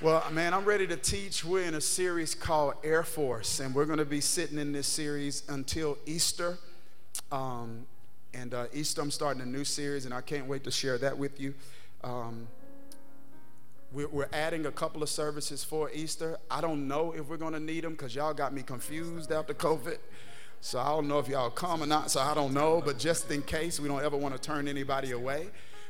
[0.00, 1.44] Well, man, I'm ready to teach.
[1.44, 4.86] We're in a series called Air Force, and we're going to be sitting in this
[4.86, 6.56] series until Easter.
[7.32, 7.84] Um,
[8.32, 11.18] and uh, Easter, I'm starting a new series, and I can't wait to share that
[11.18, 11.52] with you.
[12.04, 12.46] Um,
[13.90, 16.38] we're, we're, adding a couple of services for Easter.
[16.48, 19.52] I don't know if we're going to need them because y'all got me confused after
[19.52, 19.98] COVID.
[20.60, 22.80] So I don't know if y'all come or not, so I don't know.
[22.84, 25.48] But just in case we don't ever want to turn anybody away,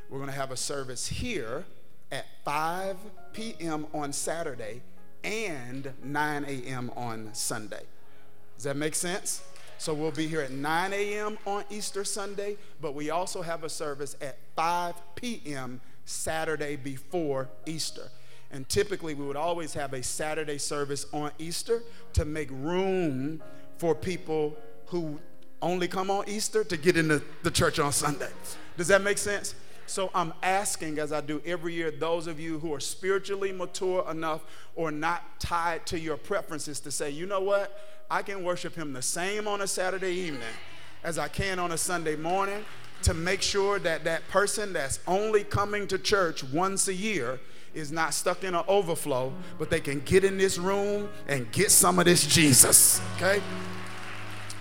[0.08, 1.66] we're going to have a service here
[2.10, 2.96] at 5
[3.32, 3.86] p.m.
[3.92, 4.82] on Saturday
[5.24, 6.90] and 9 a.m.
[6.96, 7.82] on Sunday.
[8.56, 9.42] Does that make sense?
[9.78, 11.38] So we'll be here at 9 a.m.
[11.46, 15.80] on Easter Sunday, but we also have a service at 5 p.m.
[16.04, 18.08] Saturday before Easter.
[18.50, 21.82] And typically, we would always have a Saturday service on Easter
[22.14, 23.42] to make room
[23.76, 25.20] for people who
[25.60, 28.30] only come on Easter to get into the church on Sunday.
[28.76, 29.54] Does that make sense?
[29.88, 34.08] So I'm asking, as I do every year, those of you who are spiritually mature
[34.10, 34.42] enough
[34.76, 37.80] or not tied to your preferences to say, you know what?
[38.10, 40.42] I can worship Him the same on a Saturday evening
[41.02, 42.64] as I can on a Sunday morning
[43.02, 47.40] to make sure that that person that's only coming to church once a year
[47.72, 51.70] is not stuck in an overflow, but they can get in this room and get
[51.70, 53.40] some of this Jesus, okay?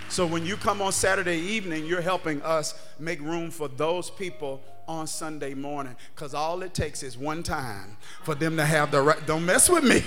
[0.08, 4.62] So when you come on Saturday evening, you're helping us make room for those people
[4.88, 9.02] on Sunday morning because all it takes is one time for them to have the
[9.02, 10.04] right, don't mess with me.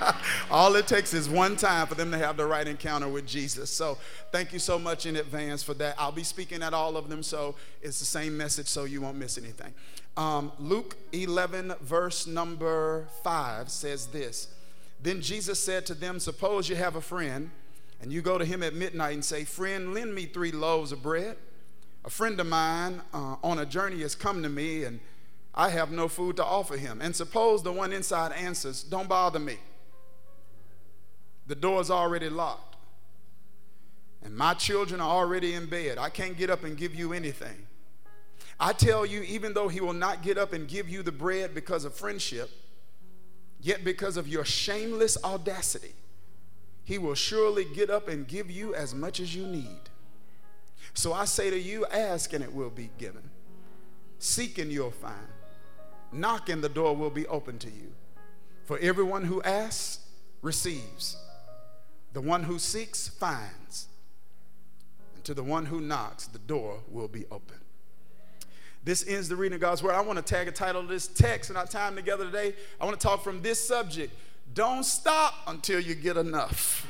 [0.50, 3.70] all it takes is one time for them to have the right encounter with Jesus.
[3.70, 3.98] So
[4.30, 5.94] thank you so much in advance for that.
[5.98, 9.16] I'll be speaking at all of them, so it's the same message, so you won't
[9.16, 9.72] miss anything.
[10.16, 14.48] Um, Luke 11, verse number 5 says this
[15.02, 17.50] Then Jesus said to them, Suppose you have a friend,
[18.02, 21.02] and you go to him at midnight and say, Friend, lend me three loaves of
[21.02, 21.36] bread
[22.08, 24.98] a friend of mine uh, on a journey has come to me and
[25.54, 27.02] I have no food to offer him.
[27.02, 29.58] And suppose the one inside answers, Don't bother me.
[31.46, 32.76] The door's already locked.
[34.22, 35.98] And my children are already in bed.
[35.98, 37.66] I can't get up and give you anything.
[38.58, 41.54] I tell you, even though he will not get up and give you the bread
[41.54, 42.48] because of friendship,
[43.60, 45.92] yet because of your shameless audacity,
[46.84, 49.90] he will surely get up and give you as much as you need.
[50.98, 53.22] So I say to you, ask and it will be given.
[54.18, 55.28] Seek and you'll find.
[56.10, 57.92] Knock and the door will be open to you.
[58.64, 60.00] For everyone who asks
[60.42, 61.16] receives.
[62.14, 63.86] The one who seeks finds.
[65.14, 67.58] And to the one who knocks, the door will be open.
[68.82, 69.94] This ends the reading of God's word.
[69.94, 72.54] I want to tag a title to this text in our time together today.
[72.80, 74.12] I want to talk from this subject.
[74.52, 76.84] Don't stop until you get enough.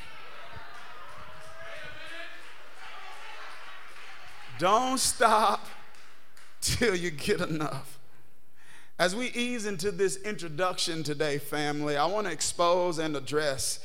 [4.59, 5.67] Don't stop
[6.61, 7.99] till you get enough.
[8.99, 13.79] As we ease into this introduction today, family, I want to expose and address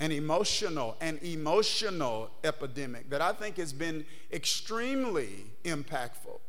[0.00, 6.40] an emotional and emotional epidemic that I think has been extremely impactful,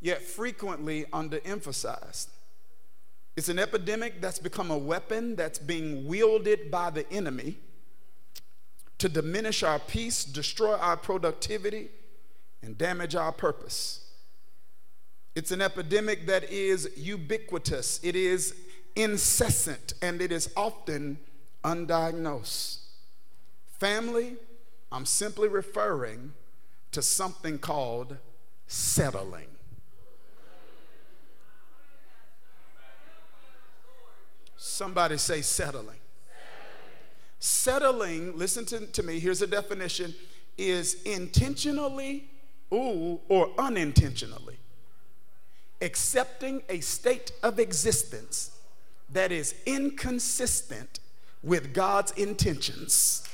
[0.00, 2.28] yet frequently underemphasized.
[3.36, 7.58] It's an epidemic that's become a weapon that's being wielded by the enemy
[8.98, 11.90] to diminish our peace, destroy our productivity,
[12.66, 14.00] and damage our purpose.
[15.34, 18.54] It's an epidemic that is ubiquitous, it is
[18.96, 21.18] incessant, and it is often
[21.64, 22.78] undiagnosed.
[23.78, 24.36] Family,
[24.90, 26.32] I'm simply referring
[26.92, 28.16] to something called
[28.66, 29.48] settling.
[34.56, 35.98] Somebody say settling.
[37.38, 40.14] Settling, listen to, to me, here's a definition,
[40.56, 42.30] is intentionally
[42.72, 44.56] ooh, or unintentionally,
[45.80, 48.58] accepting a state of existence
[49.12, 51.00] that is inconsistent
[51.42, 53.26] with God's intentions.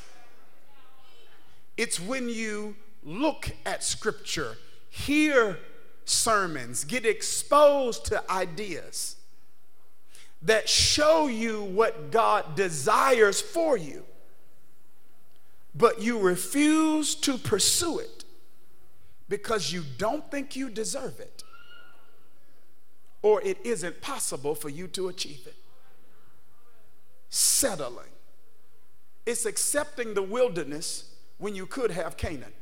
[1.77, 4.59] It's when you look at scripture,
[4.91, 5.59] hear
[6.05, 9.17] sermons, get exposed to ideas
[10.43, 14.05] that show you what God desires for you,
[15.75, 18.22] but you refuse to pursue it
[19.33, 21.43] because you don't think you deserve it
[23.23, 25.55] or it isn't possible for you to achieve it.
[27.31, 28.13] Settling.
[29.25, 32.53] It's accepting the wilderness when you could have Canaan.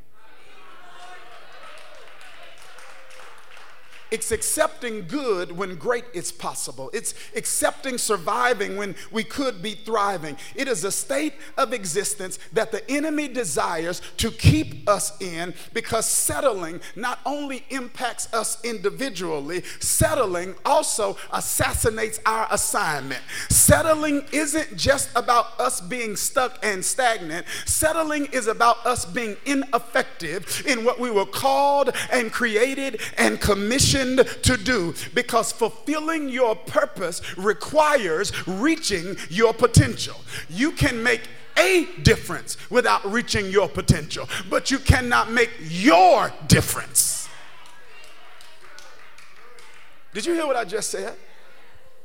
[4.11, 6.91] It's accepting good when great is possible.
[6.93, 10.37] It's accepting surviving when we could be thriving.
[10.57, 16.07] It is a state of existence that the enemy desires to keep us in because
[16.07, 23.23] settling not only impacts us individually, settling also assassinates our assignment.
[23.49, 30.65] Settling isn't just about us being stuck and stagnant, settling is about us being ineffective
[30.67, 37.21] in what we were called and created and commissioned to do because fulfilling your purpose
[37.37, 40.17] requires reaching your potential.
[40.49, 41.23] You can make
[41.59, 47.29] a difference without reaching your potential, but you cannot make your difference.
[50.13, 51.15] Did you hear what I just said?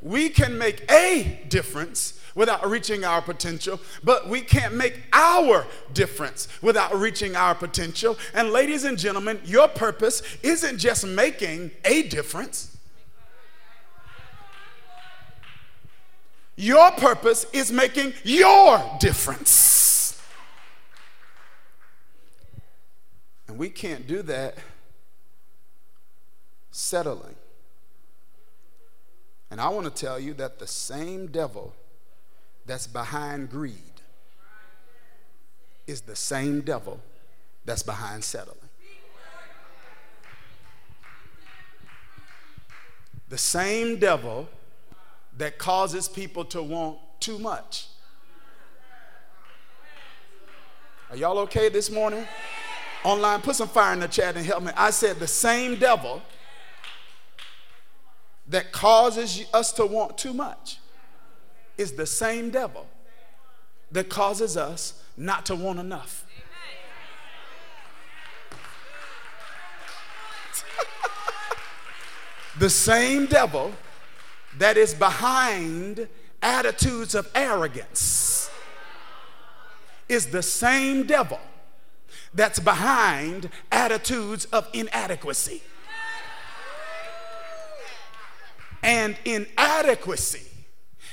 [0.02, 6.48] We can make a difference without reaching our potential, but we can't make our difference
[6.62, 8.18] without reaching our potential.
[8.34, 12.76] And, ladies and gentlemen, your purpose isn't just making a difference.
[16.58, 20.22] Your purpose is making your difference.
[23.48, 24.58] And we can't do that
[26.72, 27.36] settling.
[29.56, 31.74] And I want to tell you that the same devil
[32.66, 34.02] that's behind greed
[35.88, 37.00] is the same devil
[37.64, 38.58] that's behind settling.
[43.30, 44.50] The same devil
[45.38, 47.88] that causes people to want too much.
[51.12, 52.28] Are y'all okay this morning?
[53.06, 54.74] Online, put some fire in the chat and help me.
[54.76, 56.22] I said the same devil
[58.48, 60.80] that causes us to want too much
[61.78, 62.88] is the same devil
[63.92, 66.26] that causes us not to want enough.
[72.60, 73.74] the same devil
[74.58, 76.08] that is behind
[76.42, 78.50] attitudes of arrogance
[80.08, 81.40] is the same devil
[82.34, 85.64] that's behind attitudes of inadequacy.
[88.86, 90.44] And inadequacy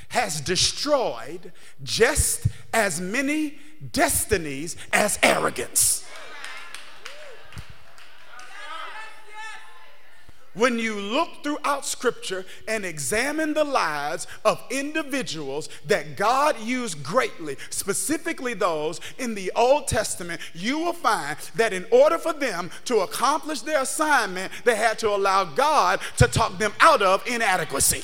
[0.09, 3.57] has destroyed just as many
[3.91, 6.05] destinies as arrogance.
[10.53, 17.57] When you look throughout scripture and examine the lives of individuals that God used greatly,
[17.69, 22.99] specifically those in the Old Testament, you will find that in order for them to
[22.99, 28.03] accomplish their assignment, they had to allow God to talk them out of inadequacy.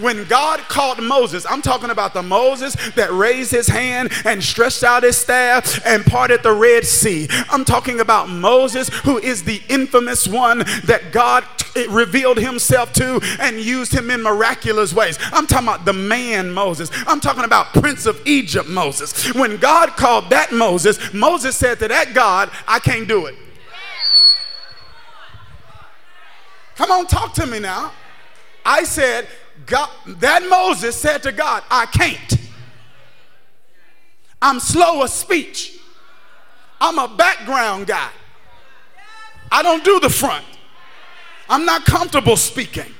[0.00, 4.82] When God called Moses, I'm talking about the Moses that raised his hand and stretched
[4.82, 7.28] out his staff and parted the Red Sea.
[7.50, 11.44] I'm talking about Moses, who is the infamous one that God
[11.90, 15.18] revealed himself to and used him in miraculous ways.
[15.32, 16.90] I'm talking about the man Moses.
[17.06, 19.32] I'm talking about Prince of Egypt Moses.
[19.34, 23.34] When God called that Moses, Moses said to that God, I can't do it.
[26.76, 27.92] Come on, talk to me now.
[28.64, 29.26] I said,
[29.68, 32.38] God, that Moses said to God, I can't.
[34.40, 35.78] I'm slow of speech.
[36.80, 38.10] I'm a background guy.
[39.50, 40.44] I don't do the front.
[41.48, 42.94] I'm not comfortable speaking.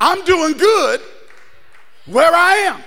[0.00, 1.00] I'm doing good
[2.06, 2.82] where I am.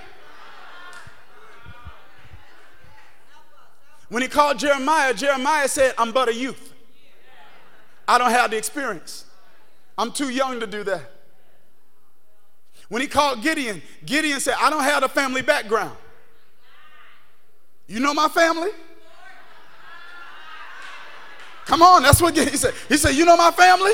[4.09, 6.73] When he called Jeremiah, Jeremiah said, I'm but a youth.
[8.07, 9.24] I don't have the experience.
[9.97, 11.11] I'm too young to do that.
[12.89, 15.95] When he called Gideon, Gideon said, I don't have a family background.
[17.87, 18.71] You know my family?
[21.65, 22.73] Come on, that's what he said.
[22.87, 23.93] He said, You know my family?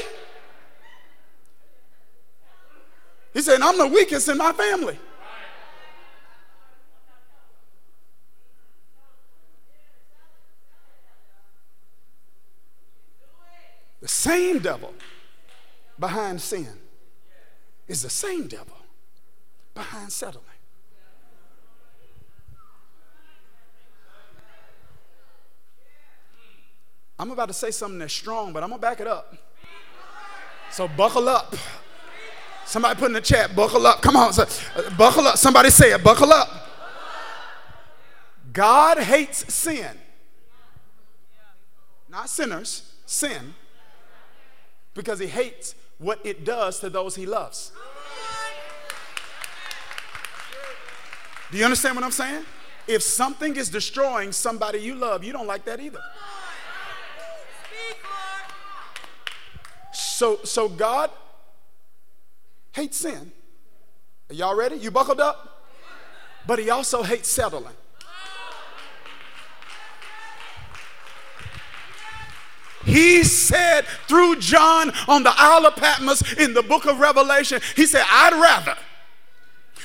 [3.33, 4.99] He said, I'm the weakest in my family.
[14.01, 14.93] The same devil
[16.01, 16.67] behind sin
[17.87, 18.75] is the same devil
[19.73, 20.43] behind settling.
[27.17, 29.35] I'm about to say something that's strong, but I'm gonna back it up.
[30.71, 31.55] So buckle up.
[32.65, 34.01] Somebody put in the chat, buckle up.
[34.01, 34.45] Come on, uh,
[34.97, 35.37] buckle up.
[35.37, 36.49] Somebody say it, buckle up.
[38.51, 39.97] God hates sin.
[42.09, 43.53] Not sinners, sin.
[44.93, 47.71] Because he hates what it does to those he loves.
[51.51, 52.43] Do you understand what I'm saying?
[52.87, 56.01] If something is destroying somebody you love, you don't like that either.
[59.93, 61.11] So, so God
[62.71, 63.31] hates sin.
[64.29, 64.77] Are y'all ready?
[64.77, 65.67] You buckled up?
[66.47, 67.75] But he also hates settling.
[72.85, 77.85] He said through John on the Isle of Patmos in the book of Revelation, he
[77.85, 78.75] said, I'd rather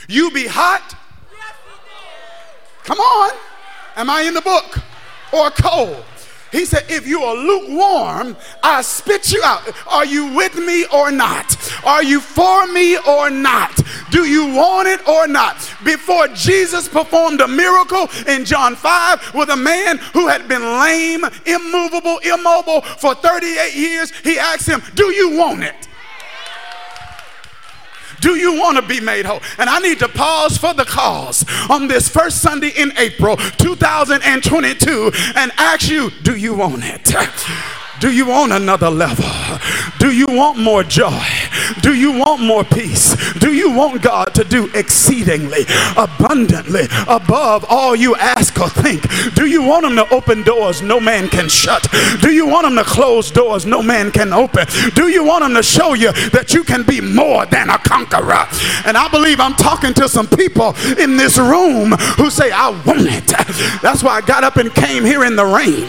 [0.09, 0.97] you be hot.
[2.85, 3.37] Come on.
[3.97, 4.79] Am I in the book?
[5.33, 6.05] Or cold?
[6.53, 9.63] He said, If you are lukewarm, I spit you out.
[9.89, 11.57] Are you with me or not?
[11.85, 13.81] Are you for me or not?
[14.17, 15.57] Do you want it or not?
[15.85, 21.23] Before Jesus performed a miracle in John 5 with a man who had been lame,
[21.45, 25.87] immovable, immobile for 38 years, he asked him, Do you want it?
[28.23, 29.43] Do you want to be made whole?
[29.59, 35.13] And I need to pause for the cause on this first Sunday in April 2022
[35.35, 37.15] and ask you, do you want it?
[38.01, 39.25] Do you want another level?
[39.99, 41.25] Do you want more joy?
[41.81, 43.17] Do you want more peace?
[43.35, 45.65] Do you want God to do exceedingly,
[45.97, 49.03] abundantly, above all you ask or think?
[49.35, 51.89] Do you want Him to open doors no man can shut?
[52.21, 54.67] Do you want Him to close doors no man can open?
[54.95, 58.47] Do you want Him to show you that you can be more than a conqueror?
[58.85, 63.07] And I believe I'm talking to some people in this room who say, I want
[63.09, 63.27] it.
[63.83, 65.89] That's why I got up and came here in the rain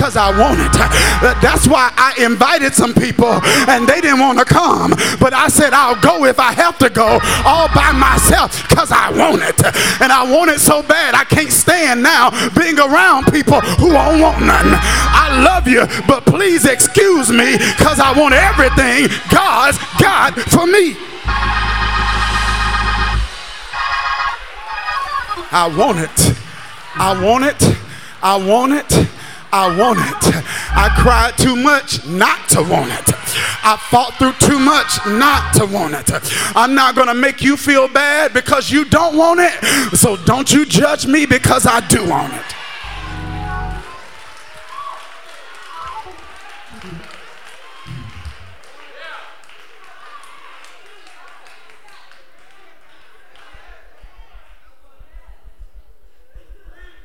[0.00, 0.72] because I want it.
[1.20, 3.36] Uh, that's why I invited some people
[3.68, 4.96] and they didn't want to come.
[5.20, 9.12] But I said, I'll go if I have to go all by myself because I
[9.12, 9.60] want it.
[10.00, 14.20] And I want it so bad I can't stand now being around people who don't
[14.24, 14.72] want nothing.
[14.72, 20.96] I love you, but please excuse me because I want everything God's got for me.
[25.52, 26.32] I want it.
[26.96, 27.76] I want it.
[28.22, 29.19] I want it.
[29.52, 30.44] I want it.
[30.70, 33.14] I cried too much not to want it.
[33.62, 36.10] I fought through too much not to want it.
[36.56, 39.96] I'm not going to make you feel bad because you don't want it.
[39.96, 42.44] So don't you judge me because I do want it.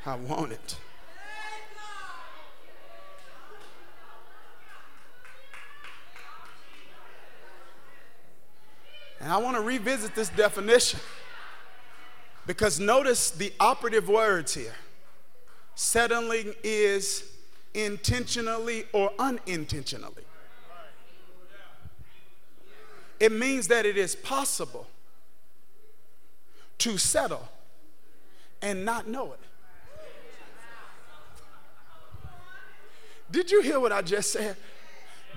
[0.07, 0.77] I want it.
[9.35, 10.97] I want to revisit this definition
[12.47, 14.73] because notice the operative words here.
[15.75, 17.33] Settling is
[17.73, 20.23] intentionally or unintentionally.
[23.19, 24.87] It means that it is possible
[26.77, 27.45] to settle
[28.61, 29.39] and not know it.
[33.29, 34.55] Did you hear what I just said?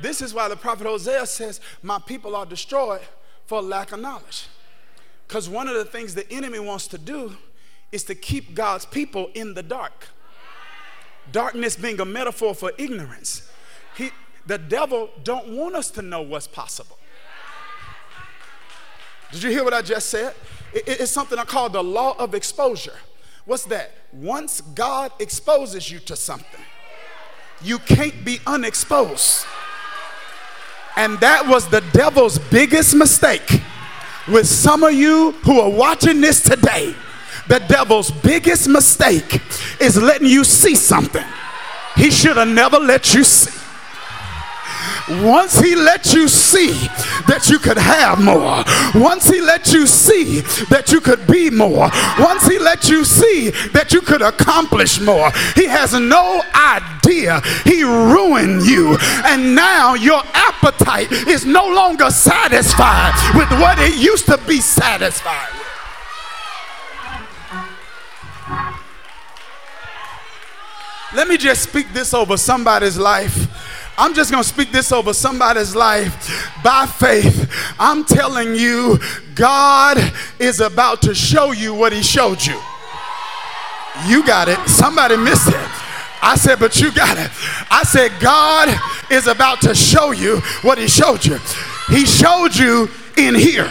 [0.01, 3.01] This is why the prophet Hosea says, My people are destroyed
[3.49, 4.47] for lack of knowledge.
[5.27, 7.35] Because one of the things the enemy wants to do
[7.91, 10.09] is to keep God's people in the dark.
[11.33, 13.51] Darkness being a metaphor for ignorance.
[13.97, 14.11] He,
[14.47, 16.99] the devil don't want us to know what's possible.
[19.33, 20.35] Did you hear what I just said?
[20.75, 22.97] It, it's something I call the law of exposure.
[23.47, 23.93] What's that?
[24.13, 26.61] Once God exposes you to something,
[27.63, 29.47] you can't be unexposed.
[30.97, 33.63] And that was the devil's biggest mistake.
[34.27, 36.95] With some of you who are watching this today,
[37.49, 39.41] the devil's biggest mistake
[39.81, 41.25] is letting you see something
[41.99, 43.51] he should have never let you see.
[45.11, 46.73] Once he let you see
[47.27, 48.63] that you could have more,
[48.95, 53.51] once he let you see that you could be more, once he let you see
[53.73, 57.41] that you could accomplish more, he has no idea.
[57.65, 58.99] He ruined you.
[59.25, 65.49] And now your appetite is no longer satisfied with what it used to be satisfied
[65.53, 65.69] with.
[71.15, 73.49] Let me just speak this over somebody's life
[73.99, 77.53] I'm just going to speak this over somebody's life by faith.
[77.81, 79.01] I'm telling you,
[79.35, 79.99] God
[80.39, 82.57] is about to show you what He showed you.
[84.07, 84.59] You got it.
[84.69, 85.69] Somebody missed it.
[86.23, 87.31] I said, but you got it.
[87.73, 88.69] I said, God
[89.11, 91.39] is about to show you what He showed you.
[91.89, 93.69] He showed you in here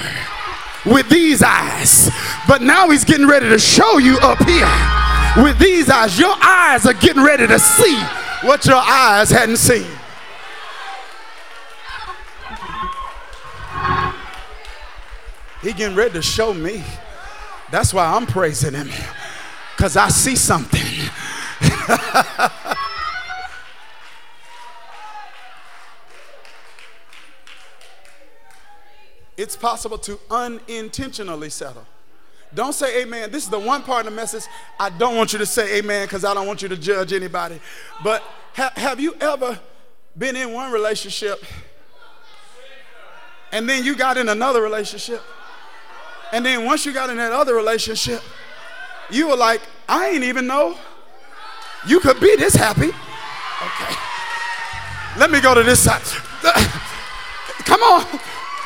[0.85, 2.09] with these eyes,
[2.49, 4.67] but now He's getting ready to show you up here
[5.41, 6.19] with these eyes.
[6.19, 7.97] Your eyes are getting ready to see
[8.43, 9.87] what your eyes hadn't seen.
[15.61, 16.83] He getting ready to show me.
[17.71, 18.89] That's why I'm praising him.
[19.75, 20.81] Because I see something.
[29.37, 31.85] it's possible to unintentionally settle.
[32.53, 33.31] Don't say amen.
[33.31, 34.43] This is the one part of the message
[34.79, 37.59] I don't want you to say amen because I don't want you to judge anybody.
[38.03, 38.23] But
[38.53, 39.59] ha- have you ever
[40.17, 41.43] been in one relationship
[43.51, 45.21] and then you got in another relationship?
[46.31, 48.21] And then once you got in that other relationship,
[49.09, 50.77] you were like, I ain't even know
[51.87, 52.89] you could be this happy.
[52.89, 53.95] Okay.
[55.17, 56.01] Let me go to this side.
[57.65, 58.19] Come on.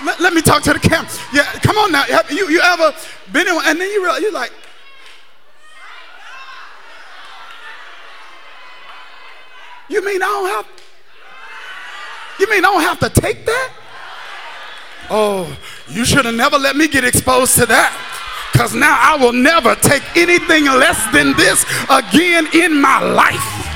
[0.04, 1.10] Let, let me talk to the camera.
[1.32, 2.02] Yeah, come on now.
[2.04, 2.94] Have you, you ever
[3.32, 4.52] been in one, and then you realize, you're like,
[9.90, 10.68] you mean I don't have,
[12.40, 13.72] you mean I don't have to take that?
[15.14, 15.46] Oh,
[15.90, 17.92] you should have never let me get exposed to that.
[18.54, 23.68] Because now I will never take anything less than this again in my life.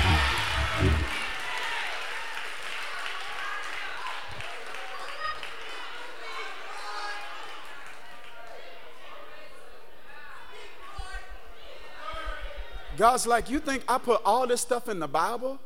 [12.95, 15.59] God's like, You think I put all this stuff in the Bible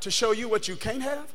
[0.00, 1.30] to show you what you can't have?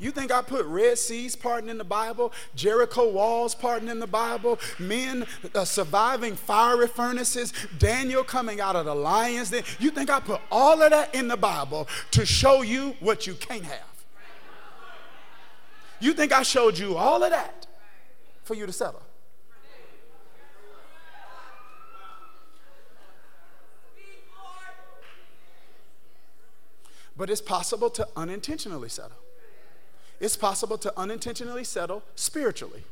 [0.00, 4.06] You think I put Red Seas parting in the Bible, Jericho walls parting in the
[4.06, 5.24] Bible, men
[5.54, 9.62] uh, surviving fiery furnaces, Daniel coming out of the lion's den?
[9.78, 13.34] You think I put all of that in the Bible to show you what you
[13.34, 14.04] can't have?
[16.00, 17.66] You think I showed you all of that
[18.42, 19.02] for you to settle?
[27.16, 29.23] But it's possible to unintentionally settle.
[30.24, 32.82] It's possible to unintentionally settle spiritually.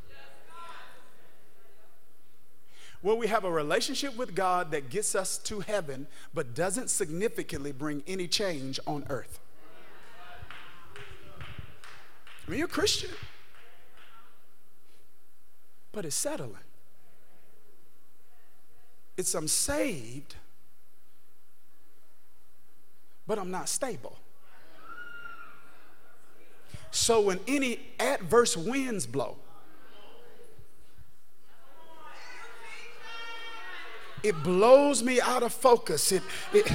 [3.01, 7.71] Where we have a relationship with God that gets us to heaven, but doesn't significantly
[7.71, 9.39] bring any change on earth.
[12.47, 13.09] I mean, you're a Christian,
[15.91, 16.53] but it's settling.
[19.17, 20.35] It's I'm saved,
[23.25, 24.19] but I'm not stable.
[26.93, 29.35] So when any adverse winds blow,
[34.21, 36.11] it blows me out of focus.
[36.11, 36.21] It,
[36.53, 36.71] it,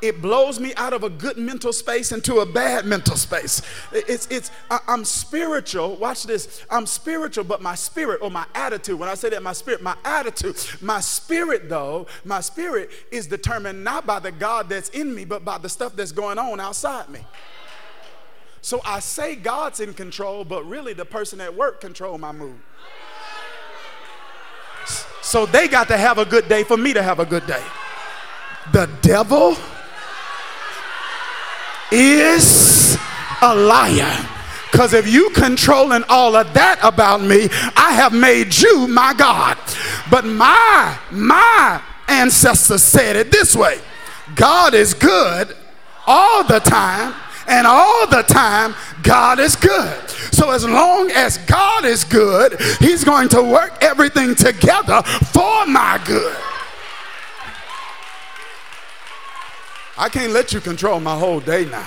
[0.00, 3.60] it blows me out of a good mental space into a bad mental space.
[3.92, 5.96] It's, it's, I, am spiritual.
[5.96, 6.64] Watch this.
[6.70, 9.96] I'm spiritual, but my spirit or my attitude, when I say that, my spirit, my
[10.02, 15.26] attitude, my spirit, though, my spirit is determined not by the God that's in me,
[15.26, 17.20] but by the stuff that's going on outside me.
[18.62, 22.58] So I say God's in control, but really the person at work control my mood.
[25.20, 27.62] So they got to have a good day for me to have a good day.
[28.72, 29.56] The devil
[31.90, 32.96] is
[33.42, 34.28] a liar.
[34.70, 39.58] Because if you controlling all of that about me, I have made you my God.
[40.10, 43.80] But my, my ancestors said it this way
[44.34, 45.54] God is good
[46.06, 47.14] all the time,
[47.48, 50.10] and all the time, God is good.
[50.32, 56.00] So, as long as God is good, He's going to work everything together for my
[56.06, 56.36] good.
[59.98, 61.86] I can't let you control my whole day now.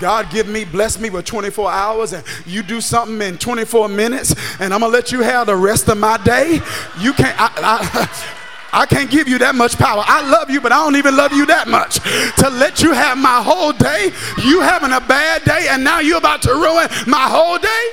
[0.00, 4.34] God give me, bless me with 24 hours, and you do something in 24 minutes,
[4.60, 6.60] and I'm gonna let you have the rest of my day.
[6.98, 7.40] You can't.
[7.40, 8.32] I, I,
[8.76, 10.04] I can't give you that much power.
[10.06, 11.94] I love you, but I don't even love you that much
[12.36, 14.12] to let you have my whole day.
[14.44, 17.88] You having a bad day, and now you're about to ruin my whole day.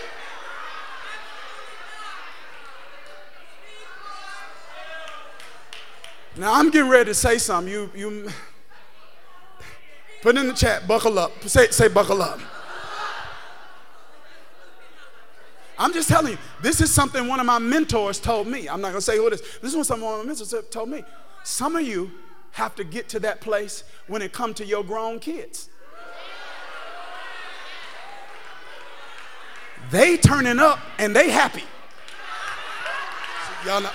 [6.36, 7.72] Now I'm getting ready to say something.
[7.72, 8.30] You, you.
[10.22, 11.32] Put in the chat, buckle up.
[11.48, 12.42] Say, say buckle up.
[15.84, 18.70] I'm just telling you, this is something one of my mentors told me.
[18.70, 19.42] I'm not going to say who it is.
[19.62, 21.04] This is what some of my mentors told me.
[21.44, 22.10] Some of you
[22.52, 25.68] have to get to that place when it comes to your grown kids.
[29.92, 31.66] They turning up and they happy.
[33.66, 33.90] Y'all know.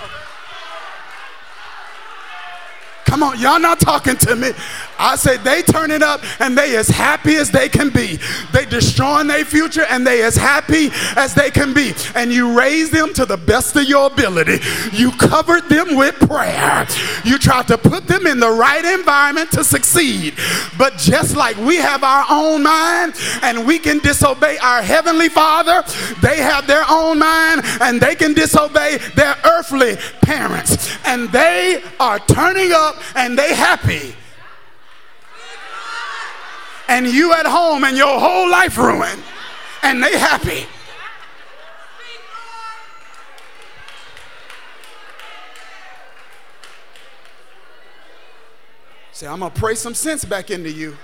[3.09, 4.51] Come on, y'all not talking to me.
[4.99, 8.19] I say they turn it up and they as happy as they can be.
[8.53, 11.93] They destroying their future and they as happy as they can be.
[12.13, 14.59] And you raise them to the best of your ability.
[14.93, 16.85] You covered them with prayer.
[17.23, 20.35] You tried to put them in the right environment to succeed.
[20.77, 25.83] But just like we have our own mind and we can disobey our heavenly Father,
[26.21, 30.95] they have their own mind and they can disobey their earthly parents.
[31.05, 34.15] And they are turning up and they happy.
[36.87, 39.21] And you at home and your whole life ruined
[39.83, 40.65] and they happy.
[49.11, 50.97] Say, I'm going to pray some sense back into you.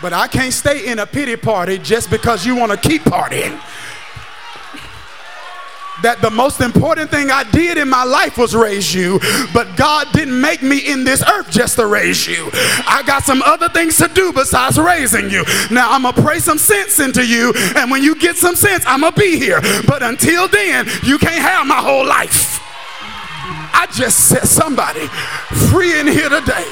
[0.00, 3.60] But I can't stay in a pity party just because you want to keep partying
[6.02, 9.20] that the most important thing I did in my life was raise you,
[9.52, 12.50] but God didn't make me in this earth just to raise you.
[12.86, 15.44] I got some other things to do besides raising you.
[15.70, 19.00] Now I'm gonna pray some sense into you, and when you get some sense, I'm
[19.00, 19.60] gonna be here.
[19.86, 22.60] But until then, you can't have my whole life.
[23.76, 25.06] I just set somebody
[25.70, 26.64] free in here today.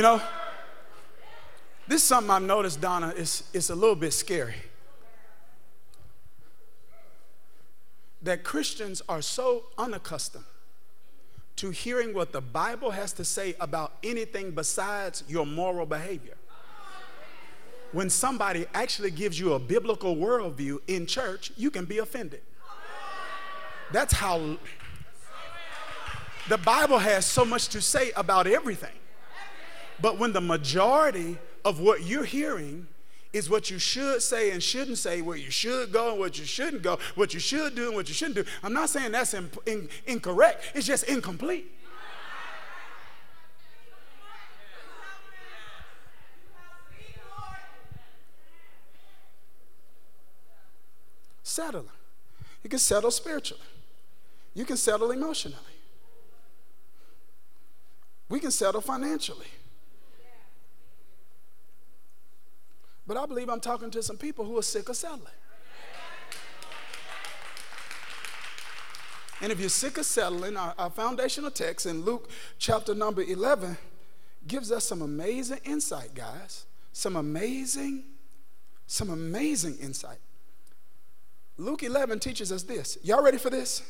[0.00, 0.22] You know,
[1.86, 4.54] this is something I've noticed, Donna, is it's a little bit scary.
[8.22, 10.46] That Christians are so unaccustomed
[11.56, 16.38] to hearing what the Bible has to say about anything besides your moral behavior.
[17.92, 22.40] When somebody actually gives you a biblical worldview in church, you can be offended.
[23.92, 24.56] That's how
[26.48, 28.94] the Bible has so much to say about everything.
[30.02, 32.86] But when the majority of what you're hearing
[33.32, 36.44] is what you should say and shouldn't say, where you should go and what you
[36.44, 38.44] shouldn't go, what you should do and what you shouldn't do.
[38.62, 41.70] I'm not saying that's in, in, incorrect, it's just incomplete.
[51.42, 51.86] Settle.
[52.62, 53.62] You can settle spiritually.
[54.54, 55.58] You can settle emotionally.
[58.28, 59.46] We can settle financially.
[63.10, 65.32] But I believe I'm talking to some people who are sick of settling.
[69.40, 73.76] And if you're sick of settling, our, our, foundational text in Luke chapter number 11
[74.46, 76.66] gives us some amazing insight, guys.
[76.92, 78.04] Some amazing,
[78.86, 80.18] some amazing insight.
[81.56, 82.96] Luke 11 teaches us this.
[83.02, 83.82] Y'all ready for this?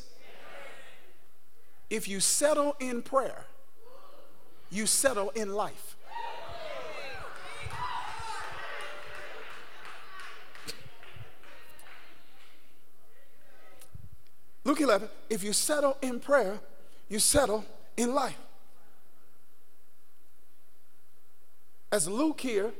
[1.91, 3.45] If you settle in prayer,
[4.71, 5.95] you settle in life.
[14.63, 16.59] Luke 11, if you settle in prayer,
[17.09, 17.65] you settle
[17.97, 18.37] in life.
[21.91, 22.71] As Luke here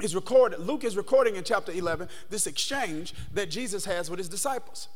[0.00, 4.28] is recorded, Luke is recording in chapter 11 this exchange that Jesus has with his
[4.28, 4.88] disciples.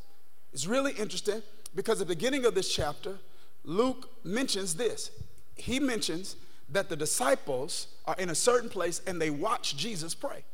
[0.52, 1.42] It's really interesting
[1.74, 3.18] because at the beginning of this chapter,
[3.64, 5.10] Luke mentions this.
[5.56, 6.36] He mentions
[6.68, 10.44] that the disciples are in a certain place and they watch Jesus pray.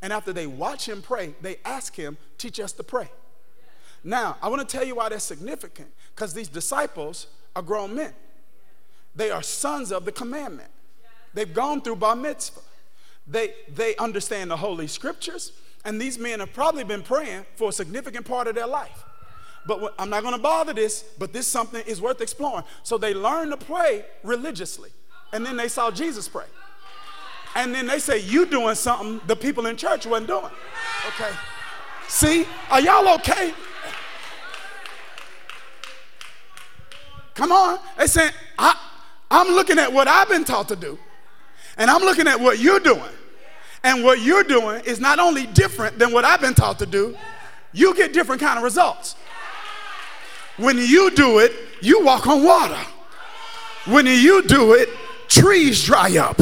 [0.00, 3.10] And after they watch him pray, they ask him, Teach us to pray.
[4.04, 8.12] Now, I want to tell you why that's significant because these disciples are grown men.
[9.14, 10.70] They are sons of the commandment.
[11.34, 12.60] They've gone through bar mitzvah.
[13.26, 15.52] They, they understand the Holy Scriptures,
[15.84, 19.04] and these men have probably been praying for a significant part of their life.
[19.66, 22.64] But what, I'm not going to bother this, but this something is worth exploring.
[22.84, 24.90] So they learned to pray religiously,
[25.32, 26.46] and then they saw Jesus pray.
[27.54, 30.52] And then they say, You doing something the people in church wasn't doing.
[31.08, 31.30] Okay.
[32.08, 33.52] See, are y'all okay?
[37.38, 37.78] Come on.
[37.96, 38.76] They saying, I,
[39.30, 40.98] I'm looking at what I've been taught to do,
[41.76, 43.14] and I'm looking at what you're doing.
[43.84, 47.16] And what you're doing is not only different than what I've been taught to do,
[47.72, 49.14] you get different kind of results.
[50.56, 52.84] When you do it, you walk on water.
[53.84, 54.88] When you do it,
[55.28, 56.40] trees dry up.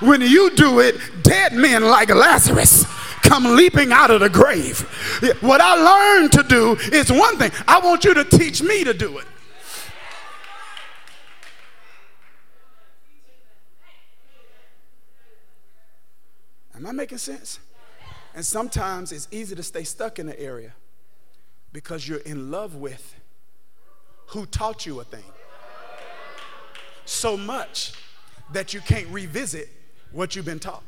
[0.00, 2.84] When you do it, dead men like Lazarus
[3.22, 4.82] come leaping out of the grave.
[5.40, 7.50] What I learned to do is one thing.
[7.66, 9.26] I want you to teach me to do it.
[16.78, 17.58] Am I making sense?
[18.34, 20.72] And sometimes it's easy to stay stuck in an area
[21.72, 23.16] because you're in love with
[24.28, 25.24] who taught you a thing
[27.04, 27.94] so much
[28.52, 29.68] that you can't revisit
[30.12, 30.84] what you've been taught.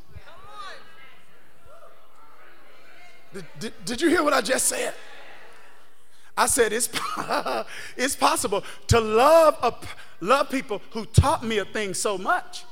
[3.32, 4.94] Did, did, did, you hear what I just said?
[6.36, 6.88] I said it's,
[7.96, 9.74] it's possible to love, a,
[10.24, 12.64] love people who taught me a thing so much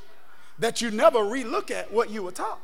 [0.58, 2.60] that you never relook at what you were taught.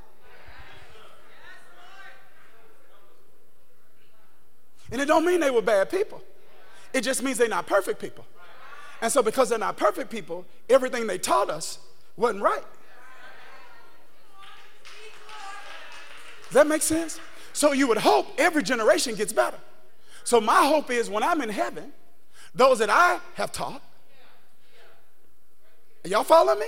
[4.91, 6.23] And it don't mean they were bad people.
[6.93, 8.25] It just means they're not perfect people.
[9.01, 11.79] And so because they're not perfect people, everything they taught us
[12.17, 12.63] wasn't right.
[16.45, 17.19] Does that make sense?
[17.53, 19.59] So you would hope every generation gets better.
[20.23, 21.93] So my hope is when I'm in heaven,
[22.55, 23.83] those that I have taught,
[26.05, 26.67] y'all follow me?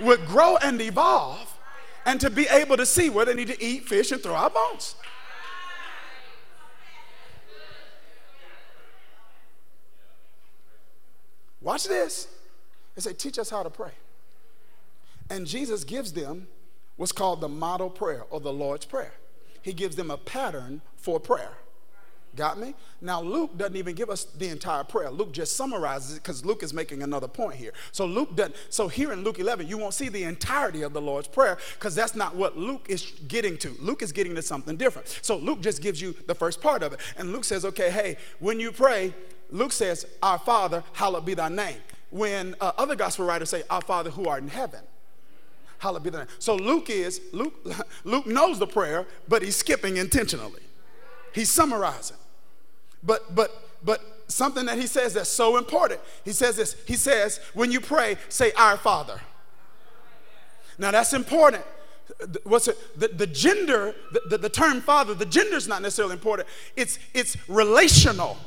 [0.00, 1.56] Would grow and evolve
[2.04, 4.54] and to be able to see where they need to eat fish and throw out
[4.54, 4.94] bones.
[11.76, 12.28] Watch this.
[12.94, 13.90] They say, teach us how to pray.
[15.28, 16.46] And Jesus gives them
[16.96, 19.12] what's called the model prayer or the Lord's Prayer.
[19.60, 21.52] He gives them a pattern for prayer.
[22.34, 22.74] Got me?
[23.02, 25.10] Now, Luke doesn't even give us the entire prayer.
[25.10, 27.72] Luke just summarizes it because Luke is making another point here.
[27.92, 31.02] So, Luke doesn't, so here in Luke 11, you won't see the entirety of the
[31.02, 33.76] Lord's Prayer because that's not what Luke is getting to.
[33.82, 35.18] Luke is getting to something different.
[35.20, 37.00] So, Luke just gives you the first part of it.
[37.18, 39.12] And Luke says, okay, hey, when you pray,
[39.50, 41.78] Luke says, Our Father, hallowed be thy name.
[42.10, 44.80] When uh, other gospel writers say, Our Father who art in heaven
[45.78, 46.28] hallowed be thy name.
[46.38, 47.54] So Luke is, Luke,
[48.04, 50.62] Luke knows the prayer, but he's skipping intentionally.
[51.32, 52.16] He's summarizing.
[53.02, 53.50] But, but,
[53.84, 56.00] but something that he says that's so important.
[56.24, 56.76] He says this.
[56.86, 59.20] He says, when you pray, say, Our Father.
[60.78, 61.64] Now that's important.
[62.44, 62.78] What's it?
[62.98, 66.48] The, the gender, the, the, the term father, the gender is not necessarily important.
[66.76, 68.38] It's, it's relational.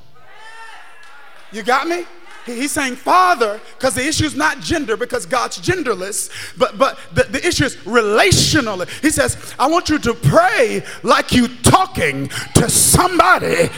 [1.51, 2.05] You got me?
[2.45, 7.23] He's saying father because the issue is not gender because God's genderless, but, but the,
[7.23, 8.85] the issue is relational.
[9.01, 13.69] He says, I want you to pray like you talking to somebody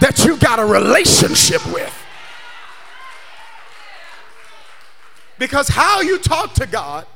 [0.00, 1.92] that you got a relationship with.
[5.38, 7.06] Because how you talk to God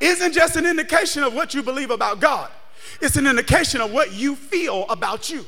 [0.00, 2.50] isn't just an indication of what you believe about God,
[3.00, 5.44] it's an indication of what you feel about you.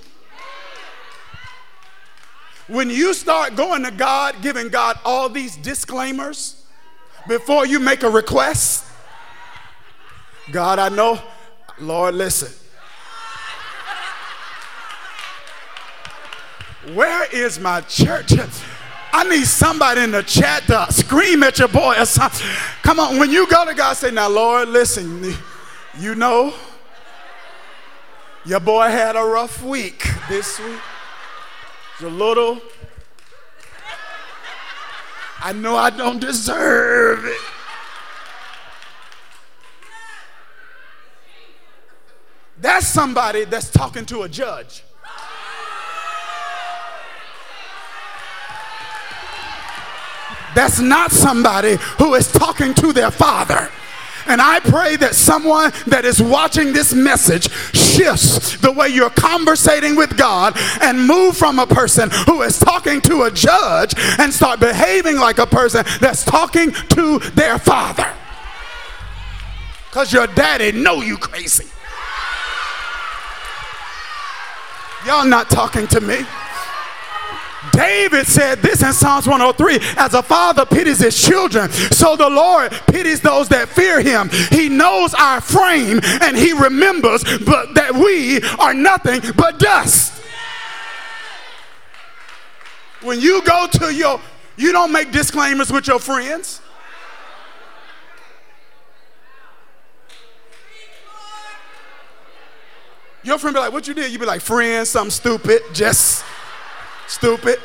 [2.68, 6.64] When you start going to God, giving God all these disclaimers
[7.29, 8.85] before you make a request,
[10.50, 11.20] God, I know,
[11.81, 12.52] Lord, listen.
[16.94, 18.33] Where is my church?
[19.12, 22.46] I need somebody in the chat to scream at your boy or something.
[22.83, 25.35] Come on, when you go to God, say, Now, Lord, listen,
[25.98, 26.52] you know,
[28.44, 30.79] your boy had a rough week this week.
[31.98, 32.61] It's a little.
[35.40, 37.40] I know I don't deserve it.
[42.61, 44.82] That's somebody that's talking to a judge.
[50.54, 53.70] That's not somebody who is talking to their father.
[54.28, 59.96] And I pray that someone that is watching this message shifts the way you're conversating
[59.96, 64.60] with God and move from a person who is talking to a judge and start
[64.60, 68.06] behaving like a person that's talking to their father.
[69.88, 71.66] Because your daddy know you crazy.
[75.06, 76.26] Y'all not talking to me.
[77.76, 82.72] David said this in Psalms 103 as a father pities his children, so the Lord
[82.86, 84.30] pities those that fear him.
[84.50, 90.14] He knows our frame and he remembers but that we are nothing but dust.
[93.02, 94.20] When you go to your,
[94.56, 96.62] you don't make disclaimers with your friends.
[103.22, 104.12] Your friend be like, what you did?
[104.12, 106.24] You be like, friend, something stupid, just
[107.07, 107.61] Stupid.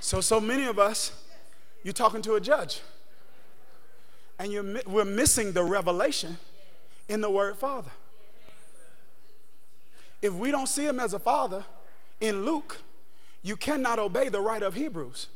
[0.00, 1.12] So, so many of us,
[1.82, 2.80] you're talking to a judge,
[4.38, 6.38] and you're, we're missing the revelation
[7.08, 7.90] in the word Father.
[10.22, 11.64] If we don't see him as a father
[12.20, 12.78] in Luke,
[13.42, 15.26] you cannot obey the right of Hebrews,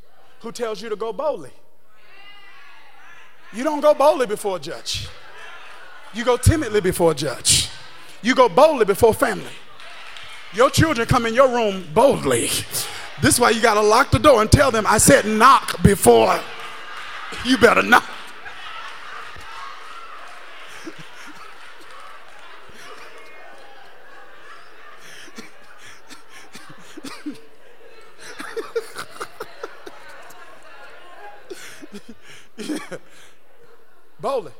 [0.41, 1.53] who tells you to go boldly.
[3.53, 5.09] You don't go boldly before a judge.
[6.15, 7.69] You go timidly before a judge.
[8.23, 9.53] You go boldly before family.
[10.53, 12.49] Your children come in your room boldly.
[13.23, 15.83] This is why you got to lock the door and tell them, I said knock
[15.83, 16.39] before.
[17.45, 18.05] You better knock.
[32.59, 32.79] yeah
[34.21, 34.53] boldly.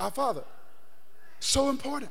[0.00, 0.44] Our Father.
[1.40, 2.10] So important.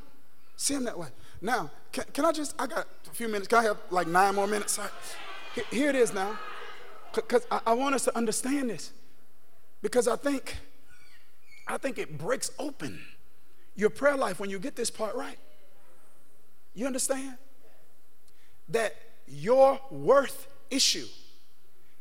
[0.55, 1.07] See Him that way.
[1.41, 3.47] Now, can, can I just, I got a few minutes.
[3.47, 4.79] Can I have like nine more minutes?
[5.55, 6.37] Here, here it is now.
[7.13, 8.91] Because I, I want us to understand this.
[9.81, 10.57] Because I think,
[11.67, 12.99] I think it breaks open
[13.75, 15.37] your prayer life when you get this part right.
[16.73, 17.37] You understand?
[18.69, 18.95] That
[19.27, 21.07] your worth issue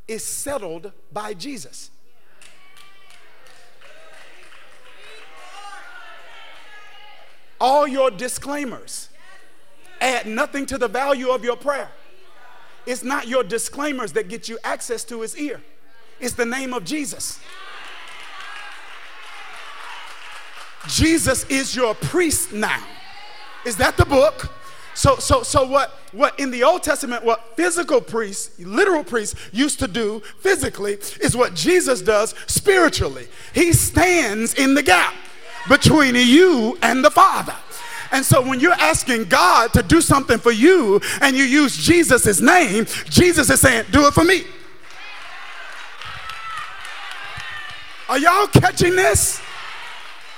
[0.06, 1.90] is settled by Jesus.
[7.60, 9.08] All your disclaimers
[10.00, 11.90] add nothing to the value of your prayer.
[12.86, 15.60] It's not your disclaimers that get you access to his ear,
[16.18, 17.38] it's the name of Jesus.
[20.88, 22.82] Jesus is your priest now.
[23.66, 24.50] Is that the book?
[24.94, 29.78] So, so, so what, what in the Old Testament, what physical priests, literal priests used
[29.80, 33.28] to do physically is what Jesus does spiritually.
[33.54, 35.14] He stands in the gap
[35.68, 37.54] between you and the Father.
[38.12, 42.40] And so when you're asking God to do something for you and you use Jesus'
[42.40, 44.44] name, Jesus is saying, Do it for me.
[48.08, 49.40] Are y'all catching this?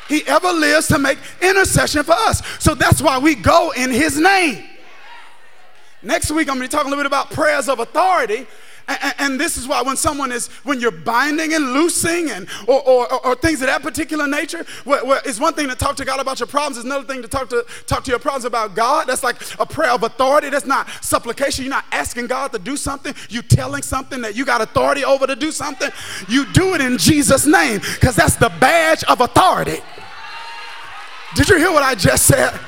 [0.09, 2.43] He ever lives to make intercession for us.
[2.59, 4.69] So that's why we go in his name.
[6.03, 8.47] Next week, I'm going to be talking a little bit about prayers of authority.
[8.89, 13.27] And, this is why when someone is, when you're binding and loosing and, or, or,
[13.27, 16.39] or things of that particular nature, where it's one thing to talk to God about
[16.39, 19.07] your problems, it's another thing to talk to, talk to your problems about God.
[19.07, 20.51] That's like a prayer of authority.
[20.51, 21.65] That's not supplication.
[21.65, 23.15] You're not asking God to do something.
[23.29, 25.91] You're telling something that you got authority over to do something.
[26.29, 29.79] You do it in Jesus' name because that's the badge of authority.
[31.35, 32.59] Did you hear what I just said?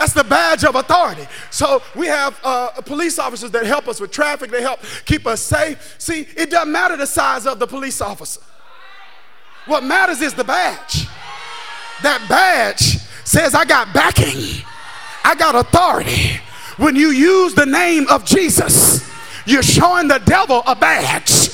[0.00, 1.26] That's the badge of authority.
[1.50, 5.42] So we have uh, police officers that help us with traffic, they help keep us
[5.42, 5.96] safe.
[5.98, 8.40] See, it doesn't matter the size of the police officer.
[9.66, 11.06] What matters is the badge.
[12.02, 14.64] That badge says, I got backing,
[15.22, 16.40] I got authority.
[16.78, 19.06] When you use the name of Jesus,
[19.44, 21.50] you're showing the devil a badge.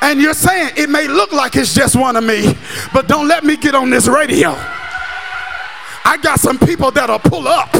[0.00, 2.54] And you're saying, it may look like it's just one of me,
[2.92, 4.56] but don't let me get on this radio.
[6.04, 7.72] I got some people that'll pull up.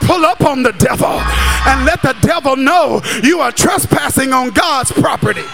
[0.00, 4.92] Pull up on the devil and let the devil know you are trespassing on God's
[4.92, 5.44] property.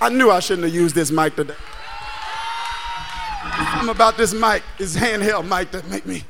[0.00, 1.54] I knew I shouldn't have used this mic today.
[3.42, 6.24] I'm about this mic, this handheld mic that make me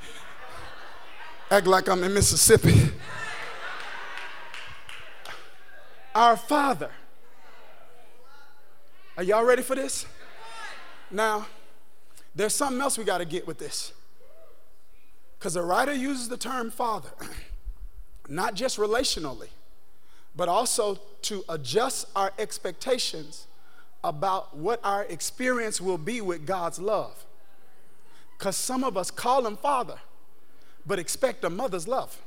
[1.50, 2.90] act like I'm in Mississippi.
[6.14, 6.90] Our Father
[9.16, 10.06] are y'all ready for this?
[11.10, 11.46] Now,
[12.34, 13.92] there's something else we got to get with this.
[15.38, 17.10] Because the writer uses the term father,
[18.28, 19.48] not just relationally,
[20.34, 23.46] but also to adjust our expectations
[24.02, 27.24] about what our experience will be with God's love.
[28.38, 29.98] Because some of us call him father,
[30.86, 32.20] but expect a mother's love.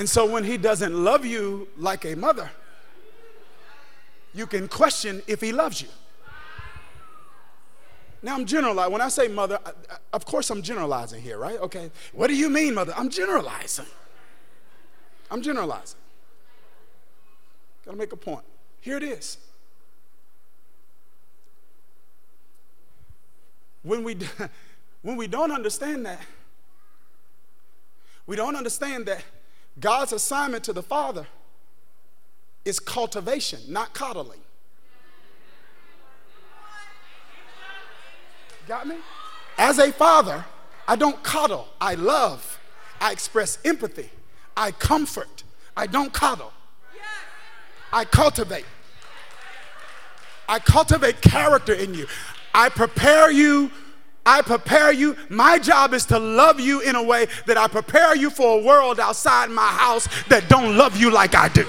[0.00, 2.50] And so when he doesn't love you like a mother,
[4.32, 5.88] you can question if he loves you.
[8.22, 8.92] Now I'm generalizing.
[8.92, 9.58] When I say mother,
[10.14, 11.58] of course I'm generalizing here, right?
[11.60, 11.90] Okay.
[12.14, 12.94] What do you mean, mother?
[12.96, 13.84] I'm generalizing.
[15.30, 15.98] I'm generalizing.
[17.84, 18.46] Gotta make a point.
[18.80, 19.36] Here it is.
[23.82, 24.16] When we,
[25.02, 26.22] when we don't understand that,
[28.26, 29.22] we don't understand that
[29.78, 31.26] God's assignment to the father
[32.64, 34.40] is cultivation, not coddling.
[38.66, 38.96] Got me?
[39.56, 40.44] As a father,
[40.86, 42.58] I don't coddle, I love,
[43.00, 44.10] I express empathy,
[44.56, 45.44] I comfort,
[45.76, 46.52] I don't coddle.
[47.92, 48.66] I cultivate.
[50.48, 52.06] I cultivate character in you.
[52.54, 53.70] I prepare you
[54.30, 55.16] I prepare you.
[55.28, 58.62] My job is to love you in a way that I prepare you for a
[58.62, 61.66] world outside my house that don't love you like I do.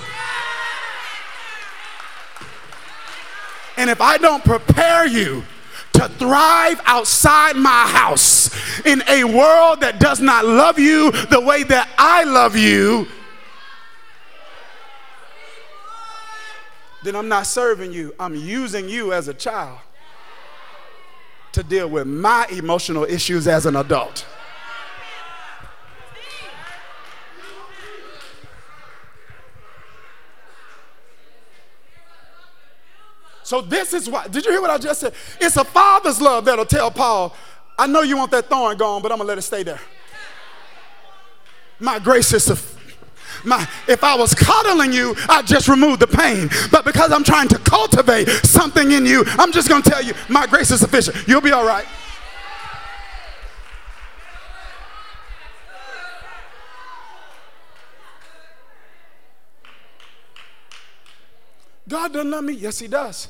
[3.77, 5.43] And if I don't prepare you
[5.93, 8.51] to thrive outside my house
[8.85, 13.07] in a world that does not love you the way that I love you,
[17.03, 18.13] then I'm not serving you.
[18.19, 19.79] I'm using you as a child
[21.53, 24.25] to deal with my emotional issues as an adult.
[33.43, 34.27] So this is why.
[34.27, 35.13] Did you hear what I just said?
[35.41, 37.35] It's a father's love that'll tell Paul,
[37.77, 39.79] I know you want that thorn gone, but I'm gonna let it stay there.
[41.79, 42.80] My grace is sufficient
[43.43, 46.49] my, if I was coddling you, I'd just remove the pain.
[46.71, 50.13] But because I'm trying to cultivate something in you, I'm just going to tell you,
[50.29, 51.27] my grace is sufficient.
[51.27, 51.85] You'll be all right.
[61.87, 62.53] God doesn't love me.
[62.53, 63.27] Yes, He does.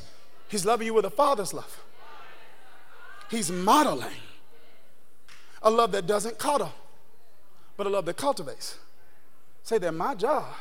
[0.48, 1.82] He's loving you with a father's love.
[3.30, 4.22] He's modeling
[5.64, 6.74] a love that doesn't coddle,
[7.78, 8.78] but a love that cultivates.
[9.64, 10.54] Say that my job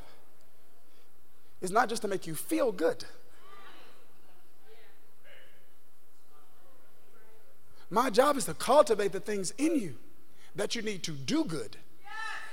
[1.61, 3.05] is not just to make you feel good.
[7.91, 9.97] My job is to cultivate the things in you
[10.55, 11.77] that you need to do good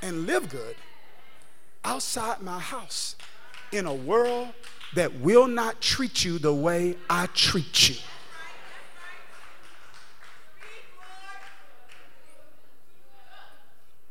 [0.02, 0.76] and live good
[1.86, 3.16] outside my house
[3.72, 4.50] in a world
[4.95, 7.95] that will not treat you the way I treat you.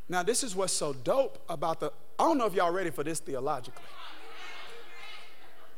[0.08, 1.92] Now, this is what's so dope about the.
[2.18, 3.82] I don't know if y'all ready for this theologically.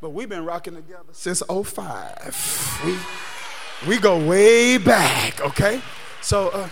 [0.00, 2.82] But we've been rocking together since 05.
[2.84, 2.96] We,
[3.88, 5.80] we go way back, okay?
[6.22, 6.68] So, uh,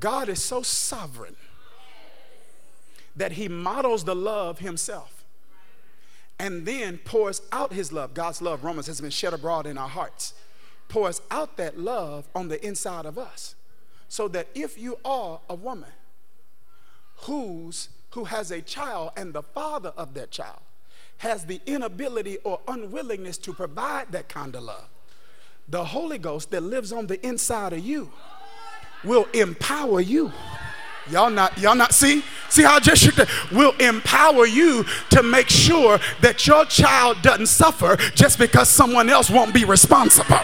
[0.00, 1.36] God is so sovereign
[3.14, 5.24] that He models the love Himself
[6.40, 8.14] and then pours out His love.
[8.14, 10.34] God's love, Romans, has been shed abroad in our hearts,
[10.88, 13.54] pours out that love on the inside of us.
[14.12, 15.88] So that if you are a woman
[17.20, 20.60] who's, who has a child and the father of that child
[21.16, 24.86] has the inability or unwillingness to provide that kind of love,
[25.66, 28.12] the Holy Ghost that lives on the inside of you
[29.02, 30.30] will empower you.
[31.10, 32.22] Y'all not, y'all not see?
[32.48, 33.16] See how just shook
[33.50, 39.30] will empower you to make sure that your child doesn't suffer just because someone else
[39.30, 40.36] won't be responsible.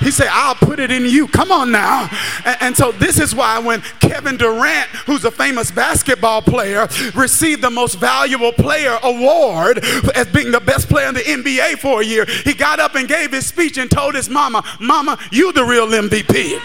[0.00, 1.26] He said, I'll put it in you.
[1.28, 2.10] Come on now.
[2.44, 7.62] And, and so this is why when Kevin Durant, who's a famous basketball player, received
[7.62, 9.82] the most valuable player award
[10.14, 13.08] as being the best player in the NBA for a year, he got up and
[13.08, 16.60] gave his speech and told his mama, Mama, you the real MVP.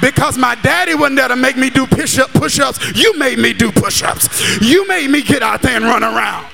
[0.00, 3.02] Because my daddy wasn't there to make me do push-up, push-up, push-ups.
[3.02, 4.60] You made me do push-ups.
[4.60, 6.46] You made me get out there and run around.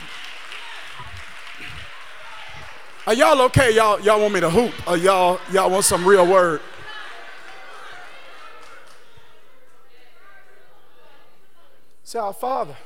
[3.06, 3.74] Are y'all okay?
[3.74, 4.72] Y'all, y'all want me to hoop?
[4.86, 6.60] Or y'all, y'all want some real word?
[12.04, 12.76] Say, our Father,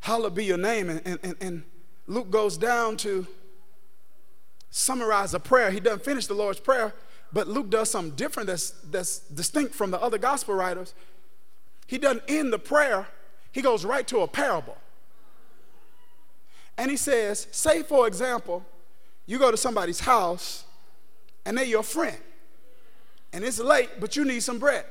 [0.00, 0.90] hallowed be your name.
[0.90, 1.62] And, and, and
[2.06, 3.26] Luke goes down to
[4.70, 5.70] summarize a prayer.
[5.70, 6.92] He doesn't finish the Lord's Prayer,
[7.32, 10.94] but Luke does something different that's, that's distinct from the other gospel writers.
[11.86, 13.06] He doesn't end the prayer,
[13.50, 14.76] he goes right to a parable.
[16.78, 18.64] And he says, say, for example,
[19.26, 20.64] you go to somebody's house
[21.44, 22.16] and they're your friend,
[23.32, 24.84] and it's late, but you need some bread.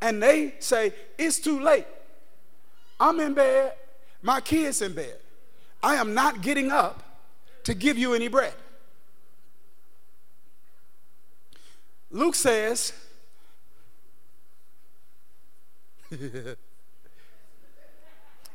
[0.00, 1.86] And they say, it's too late.
[3.00, 3.74] I'm in bed,
[4.22, 5.18] my kid's in bed.
[5.82, 7.02] I am not getting up
[7.64, 8.54] to give you any bread.
[12.10, 12.92] Luke says,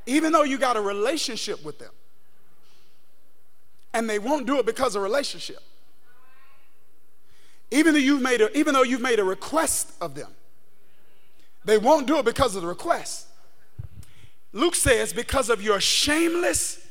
[0.06, 1.92] even though you got a relationship with them,
[3.94, 5.62] and they won't do it because of relationship.
[7.72, 10.32] Even though you've made a, even though you've made a request of them,
[11.66, 13.28] they won't do it because of the request.
[14.54, 16.84] Luke says, because of your shameless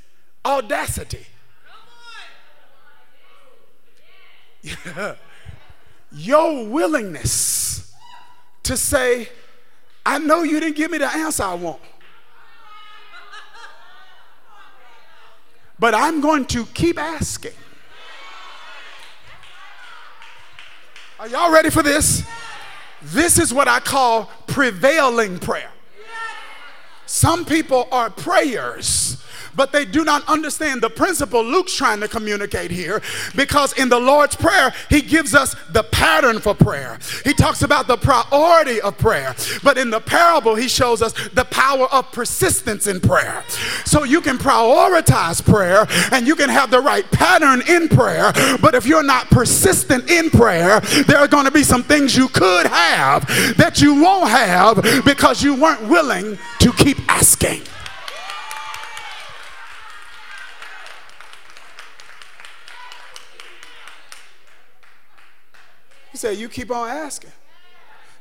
[0.44, 1.26] audacity.
[6.12, 7.92] your willingness
[8.62, 9.28] to say,
[10.08, 11.82] I know you didn't give me the answer I want.
[15.78, 17.52] But I'm going to keep asking.
[21.20, 22.22] Are y'all ready for this?
[23.02, 25.70] This is what I call prevailing prayer.
[27.04, 29.22] Some people are prayers
[29.58, 33.02] but they do not understand the principle Luke's trying to communicate here
[33.34, 36.96] because in the Lord's Prayer, he gives us the pattern for prayer.
[37.24, 39.34] He talks about the priority of prayer,
[39.64, 43.42] but in the parable, he shows us the power of persistence in prayer.
[43.84, 48.32] So you can prioritize prayer and you can have the right pattern in prayer,
[48.62, 50.78] but if you're not persistent in prayer,
[51.08, 55.42] there are going to be some things you could have that you won't have because
[55.42, 57.62] you weren't willing to keep asking.
[66.18, 67.30] He said, You keep on asking.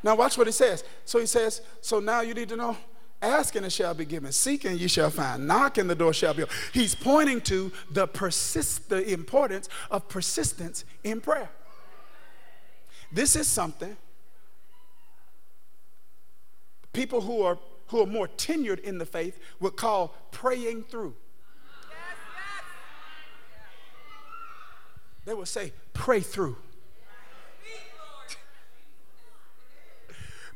[0.04, 0.84] Now, watch what he says.
[1.04, 2.78] So he says, So now you need to know
[3.24, 6.56] asking and shall be given, seeking you shall find, knocking the door shall be open.
[6.74, 11.50] He's pointing to the persist the importance of persistence in prayer.
[13.12, 13.98] This is something
[16.94, 21.16] people who are who are more tenured in the faith would call praying through.
[25.26, 26.58] They would say, pray through.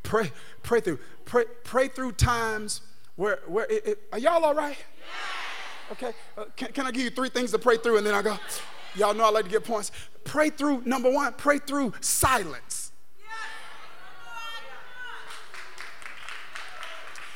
[0.04, 0.32] Pray,
[0.64, 0.99] pray through.
[1.26, 2.82] Pray, pray through times
[3.16, 4.78] where, where it, it, are y'all all right?
[5.91, 6.14] Okay.
[6.38, 8.38] Uh, can, can I give you three things to pray through and then I go?
[8.95, 9.91] Y'all know I like to get points.
[10.24, 12.80] Pray through, number one, pray through silence.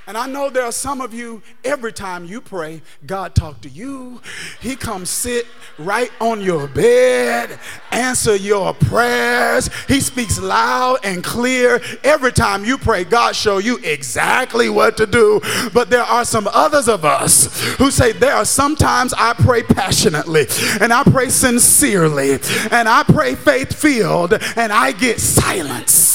[0.07, 3.69] And I know there are some of you, every time you pray, God talk to
[3.69, 4.21] you.
[4.61, 5.47] He comes sit
[5.79, 7.59] right on your bed,
[7.91, 9.69] answer your prayers.
[9.87, 11.81] He speaks loud and clear.
[12.03, 15.41] Every time you pray, God show you exactly what to do.
[15.73, 20.45] But there are some others of us who say there are sometimes I pray passionately
[20.81, 22.33] and I pray sincerely
[22.71, 26.14] and I pray faith filled and I get silence.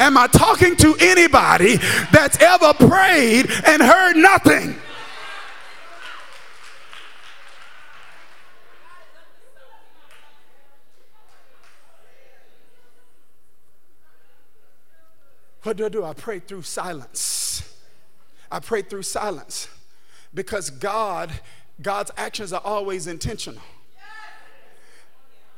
[0.00, 1.76] Am I talking to anybody
[2.10, 4.74] that's ever prayed and heard nothing?
[15.62, 16.02] What do I do?
[16.02, 17.76] I pray through silence.
[18.50, 19.68] I pray through silence
[20.32, 21.30] because God,
[21.82, 23.60] God's actions are always intentional.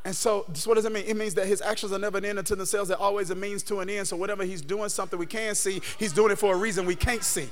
[0.04, 1.04] And so, this, what does it mean?
[1.06, 2.88] It means that his actions are never an end unto themselves.
[2.88, 4.08] They're always a means to an end.
[4.08, 6.96] So, whatever he's doing, something we can see, he's doing it for a reason we
[6.96, 7.48] can't see.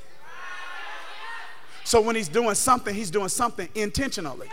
[1.85, 4.49] So, when he's doing something, he's doing something intentionally.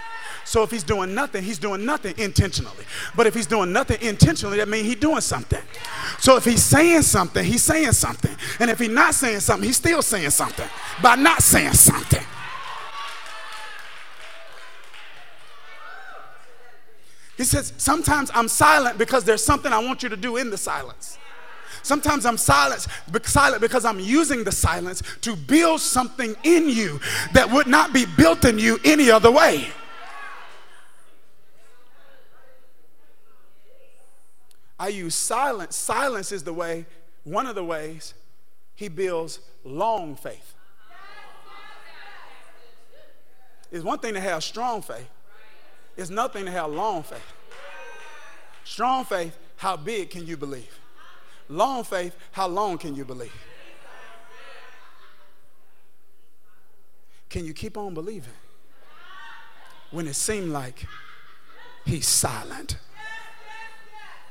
[0.45, 2.86] So, if he's doing nothing, he's doing nothing intentionally.
[3.16, 5.62] But if he's doing nothing intentionally, that means he's doing something.
[6.20, 8.36] So, if he's saying something, he's saying something.
[8.60, 10.68] And if he's not saying something, he's still saying something
[11.02, 12.24] by not saying something.
[17.38, 20.58] He says, Sometimes I'm silent because there's something I want you to do in the
[20.58, 21.18] silence.
[21.84, 22.86] Sometimes I'm silent,
[23.24, 27.00] silent because I'm using the silence to build something in you
[27.34, 29.70] that would not be built in you any other way.
[34.80, 35.76] I use silence.
[35.76, 36.86] Silence is the way,
[37.24, 38.14] one of the ways
[38.76, 40.54] he builds long faith.
[43.72, 45.10] It's one thing to have strong faith,
[45.98, 47.34] it's nothing to have long faith.
[48.64, 50.80] Strong faith, how big can you believe?
[51.50, 53.34] Long faith, how long can you believe?
[57.30, 58.34] Can you keep on believing
[59.91, 60.86] when it seemed like
[61.86, 62.78] he's silent?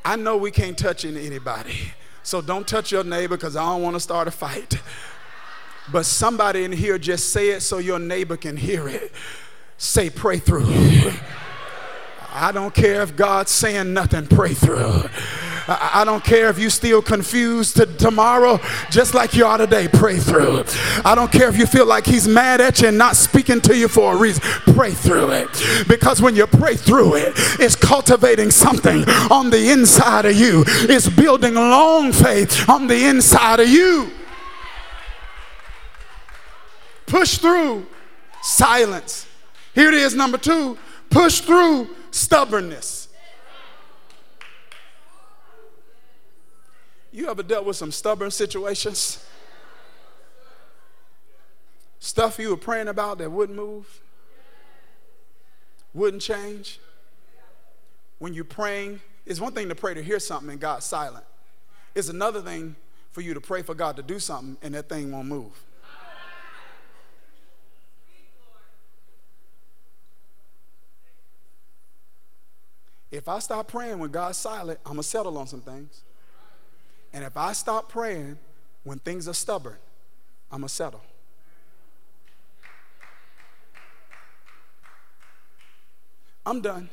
[0.05, 1.93] I know we can't touch anybody,
[2.23, 4.79] so don't touch your neighbor because I don't want to start a fight.
[5.91, 9.13] But somebody in here just say it so your neighbor can hear it.
[9.79, 11.13] Say, pray through.
[12.39, 15.05] I don't care if God's saying nothing, pray through.
[15.69, 18.61] I don't care if you still confused to tomorrow,
[18.91, 20.65] just like you are today, pray through.
[21.03, 23.75] I don't care if you feel like he's mad at you and not speaking to
[23.75, 24.43] you for a reason,
[24.75, 25.49] pray through it.
[25.89, 31.09] Because when you pray through it, it's cultivating something on the inside of you, it's
[31.09, 34.11] building long faith on the inside of you.
[37.07, 37.87] Push through
[38.43, 39.27] silence.
[39.75, 40.77] Here it is, number two
[41.11, 43.09] push through stubbornness.
[47.13, 49.25] You ever dealt with some stubborn situations?
[51.99, 54.01] Stuff you were praying about that wouldn't move,
[55.95, 56.79] wouldn't change.
[58.19, 61.25] When you're praying, it's one thing to pray to hear something and God's silent.
[61.95, 62.77] It's another thing
[63.11, 65.53] for you to pray for God to do something and that thing won't move.
[73.17, 76.03] If I stop praying when God's silent, I'm going to settle on some things.
[77.15, 78.37] And if I stop praying
[78.85, 79.77] when things are stubborn,
[80.53, 81.01] I'm going to settle.
[86.45, 86.91] I'm done.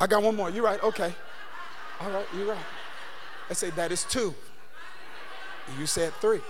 [0.00, 0.50] I got one more.
[0.50, 0.80] You're right.
[0.80, 1.12] Okay.
[2.00, 2.26] All right.
[2.36, 2.66] You're right.
[3.50, 4.32] I say that is two.
[5.80, 6.40] You said three.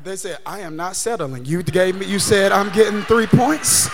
[0.00, 1.44] They said, I am not settling.
[1.44, 3.88] You gave me, you said, I'm getting three points.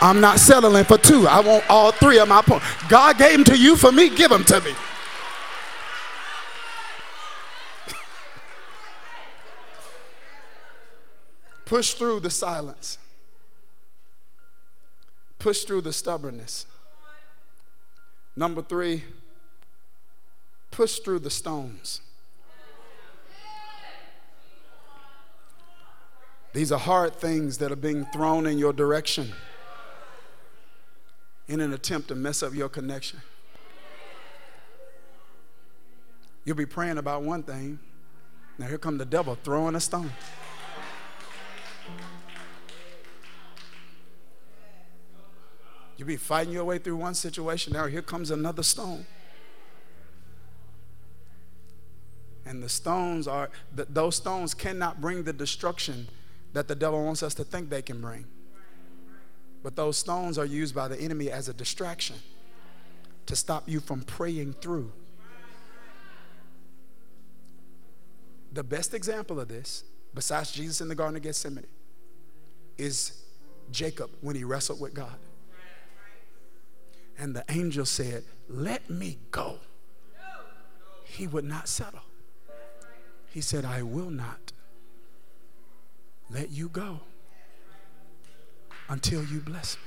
[0.00, 1.26] I'm not settling for two.
[1.28, 2.64] I want all three of my points.
[2.88, 4.72] God gave them to you for me, give them to me.
[11.66, 12.98] Push through the silence.
[15.38, 16.66] Push through the stubbornness.
[18.36, 19.04] Number three,
[20.70, 22.00] push through the stones.
[26.52, 29.32] These are hard things that are being thrown in your direction
[31.46, 33.20] in an attempt to mess up your connection.
[36.44, 37.78] You'll be praying about one thing.
[38.58, 40.10] Now here come the devil throwing a stone.
[45.96, 47.74] You'll be fighting your way through one situation.
[47.74, 49.06] Now here comes another stone.
[52.44, 56.08] And the stones are, those stones cannot bring the destruction
[56.52, 58.26] that the devil wants us to think they can bring.
[59.62, 62.16] But those stones are used by the enemy as a distraction
[63.26, 64.92] to stop you from praying through.
[68.52, 69.84] The best example of this,
[70.14, 71.66] besides Jesus in the Garden of Gethsemane,
[72.78, 73.22] is
[73.70, 75.16] Jacob when he wrestled with God.
[77.18, 79.58] And the angel said, Let me go.
[81.04, 82.00] He would not settle.
[83.28, 84.52] He said, I will not
[86.32, 87.00] let you go
[88.88, 89.82] until you bless me.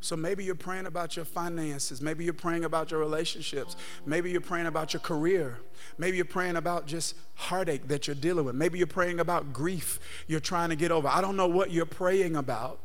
[0.00, 2.00] So maybe you're praying about your finances.
[2.00, 3.76] Maybe you're praying about your relationships.
[4.06, 5.58] Maybe you're praying about your career.
[5.98, 8.54] Maybe you're praying about just heartache that you're dealing with.
[8.54, 11.08] Maybe you're praying about grief you're trying to get over.
[11.08, 12.78] I don't know what you're praying about.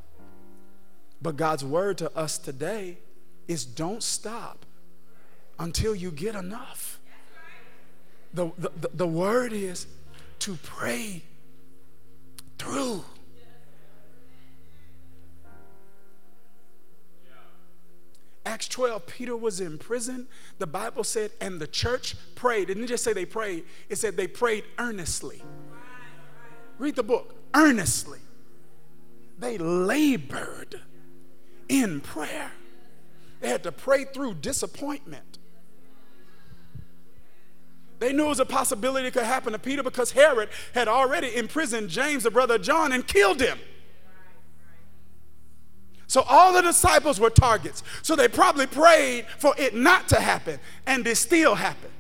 [1.22, 2.97] But God's word to us today
[3.47, 4.66] is don't stop
[5.60, 6.99] until you get enough.
[8.34, 9.86] The, the, the word is
[10.39, 11.24] to pray
[12.58, 13.04] through.
[18.45, 20.28] Acts 12, Peter was in prison.
[20.60, 22.70] The Bible said, and the church prayed.
[22.70, 25.41] It didn't just say they prayed, it said they prayed earnestly.
[26.78, 28.20] Read the book, earnestly.
[29.39, 30.82] They labored
[31.70, 32.51] in prayer.
[33.39, 35.39] They had to pray through disappointment.
[38.04, 41.34] They knew it was a possibility it could happen to Peter because Herod had already
[41.38, 43.58] imprisoned James, the brother of John, and killed him.
[46.08, 47.82] So all the disciples were targets.
[48.01, 51.93] So they probably prayed for it not to happen, and it still happened.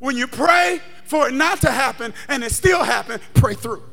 [0.00, 3.84] When you pray for it not to happen and it still happened, pray through.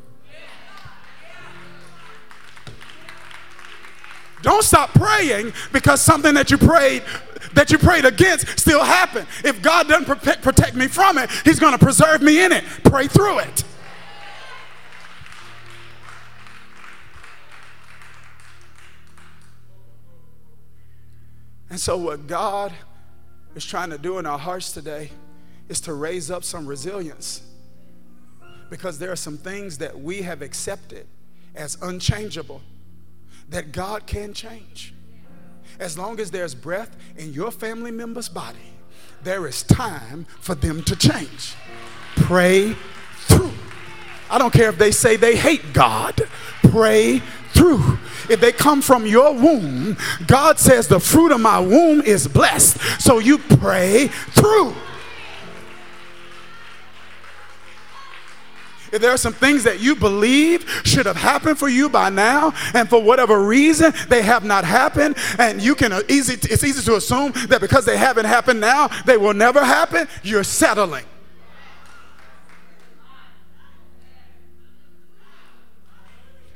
[4.41, 7.03] Don't stop praying because something that you prayed
[7.53, 9.27] that you prayed against still happened.
[9.43, 10.05] If God doesn't
[10.41, 12.63] protect me from it, He's going to preserve me in it.
[12.83, 13.63] Pray through it.
[21.69, 22.73] And so, what God
[23.55, 25.09] is trying to do in our hearts today
[25.69, 27.43] is to raise up some resilience
[28.69, 31.07] because there are some things that we have accepted
[31.55, 32.61] as unchangeable
[33.51, 34.93] that God can change.
[35.79, 38.57] As long as there's breath in your family member's body,
[39.23, 41.53] there is time for them to change.
[42.15, 42.75] Pray
[43.27, 43.51] through.
[44.29, 46.21] I don't care if they say they hate God,
[46.69, 47.19] pray
[47.53, 47.99] through.
[48.29, 52.79] If they come from your womb, God says the fruit of my womb is blessed.
[53.01, 54.73] So you pray through.
[58.91, 62.53] If there are some things that you believe should have happened for you by now,
[62.73, 66.81] and for whatever reason they have not happened, and you can uh, easy it's easy
[66.83, 71.05] to assume that because they haven't happened now, they will never happen, you're settling.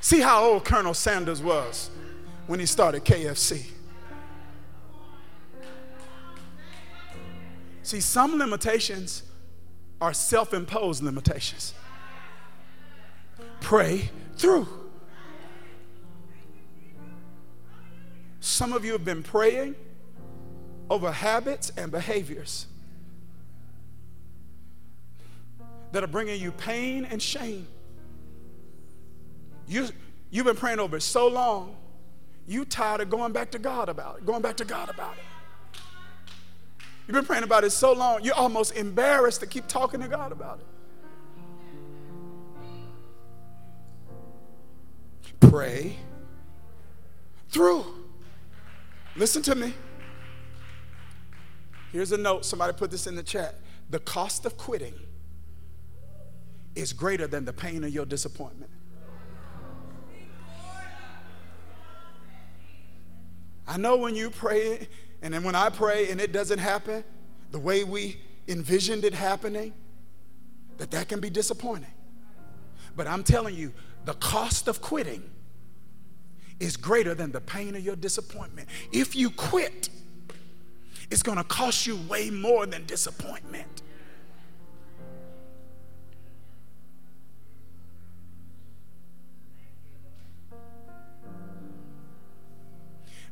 [0.02, 1.90] See how old Colonel Sanders was
[2.48, 3.66] when he started KFC.
[7.82, 9.24] See, some limitations
[10.02, 11.74] are self imposed limitations
[13.62, 14.68] pray through.
[18.40, 19.76] Some of you have been praying
[20.90, 22.68] over habits and behaviors
[25.92, 27.68] that are bringing you pain and shame.
[29.68, 29.88] You,
[30.30, 31.76] you've been praying over it so long,
[32.46, 35.82] you tired of going back to God about it, going back to God about it.
[37.08, 40.32] You've been praying about it so long, you're almost embarrassed to keep talking to God
[40.32, 40.66] about it.
[45.56, 45.96] Pray
[47.48, 47.86] through.
[49.16, 49.74] Listen to me.
[51.94, 52.44] Here's a note.
[52.44, 53.56] Somebody put this in the chat.
[53.90, 54.96] The cost of quitting
[56.76, 58.70] is greater than the pain of your disappointment.
[63.66, 64.90] I know when you pray,
[65.22, 67.02] and then when I pray and it doesn't happen
[67.52, 68.18] the way we
[68.50, 69.74] envisioned it happening,
[70.80, 71.94] that that can be disappointing.
[72.98, 73.72] But I'm telling you,
[74.04, 75.24] the cost of quitting
[76.60, 78.70] is greater than the pain of your disappointment.
[78.92, 79.90] If you quit,
[81.12, 83.82] it's going to cost you way more than disappointment.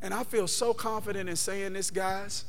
[0.02, 2.44] And I feel so confident in saying this, guys,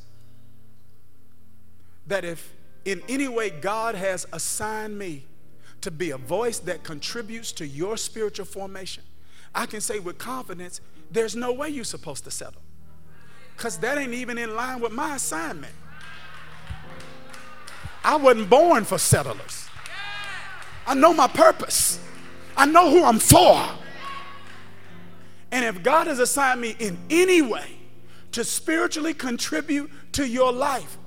[2.09, 2.53] that if
[2.85, 5.25] in any way God has assigned me
[5.81, 9.05] to be a voice that contributes to your spiritual formation,
[9.55, 10.81] I can say with confidence,
[11.11, 12.63] there's no way you're supposed to settle.
[13.57, 15.73] Because that ain't even in line with my assignment.
[18.03, 19.69] I wasn't born for settlers.
[20.87, 21.99] I know my purpose.
[22.57, 23.63] I know who I'm for.
[25.51, 27.79] And if God has assigned me in any way
[28.33, 30.99] to spiritually contribute to your life,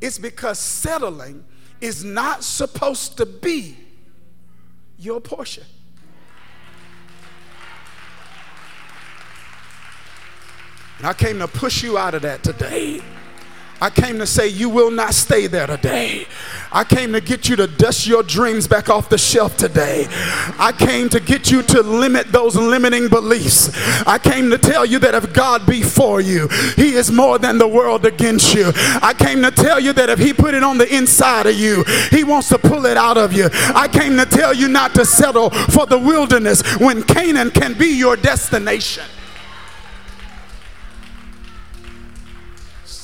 [0.00, 1.44] it's because settling
[1.80, 3.76] is not supposed to be
[4.98, 5.64] your portion.
[11.02, 13.00] And I came to push you out of that today.
[13.80, 16.28] I came to say you will not stay there today.
[16.70, 20.06] I came to get you to dust your dreams back off the shelf today.
[20.60, 23.72] I came to get you to limit those limiting beliefs.
[24.06, 26.46] I came to tell you that if God be for you,
[26.76, 28.70] He is more than the world against you.
[29.02, 31.82] I came to tell you that if He put it on the inside of you,
[32.12, 33.48] He wants to pull it out of you.
[33.74, 37.88] I came to tell you not to settle for the wilderness when Canaan can be
[37.88, 39.02] your destination.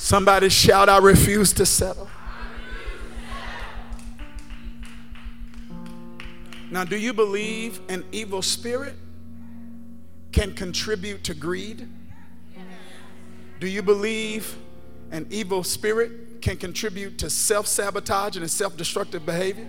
[0.09, 2.09] Somebody shout, I refuse to settle.
[6.71, 8.95] Now, do you believe an evil spirit
[10.31, 11.87] can contribute to greed?
[13.59, 14.57] Do you believe
[15.11, 19.67] an evil spirit can contribute to self sabotage and self destructive behavior?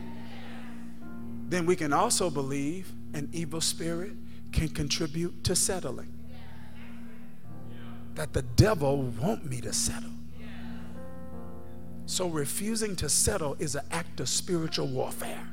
[1.50, 4.12] Then we can also believe an evil spirit
[4.52, 6.14] can contribute to settling.
[8.14, 10.09] That the devil want me to settle.
[12.10, 15.46] So refusing to settle is an act of spiritual warfare.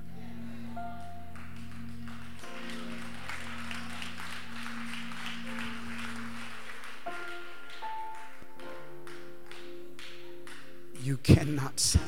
[11.03, 12.07] You cannot settle.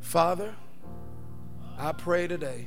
[0.00, 0.52] Father,
[1.78, 2.66] I pray today,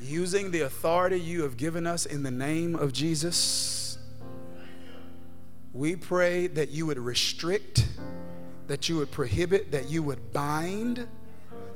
[0.00, 3.79] using the authority you have given us in the name of Jesus
[5.72, 7.86] we pray that you would restrict,
[8.66, 11.06] that you would prohibit, that you would bind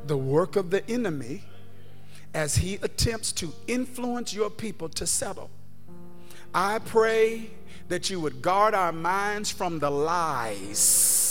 [0.07, 1.45] the work of the enemy
[2.35, 5.51] as he attempts to influence your people to settle.
[6.53, 7.51] I pray
[7.89, 11.24] that you would guard our minds from the lies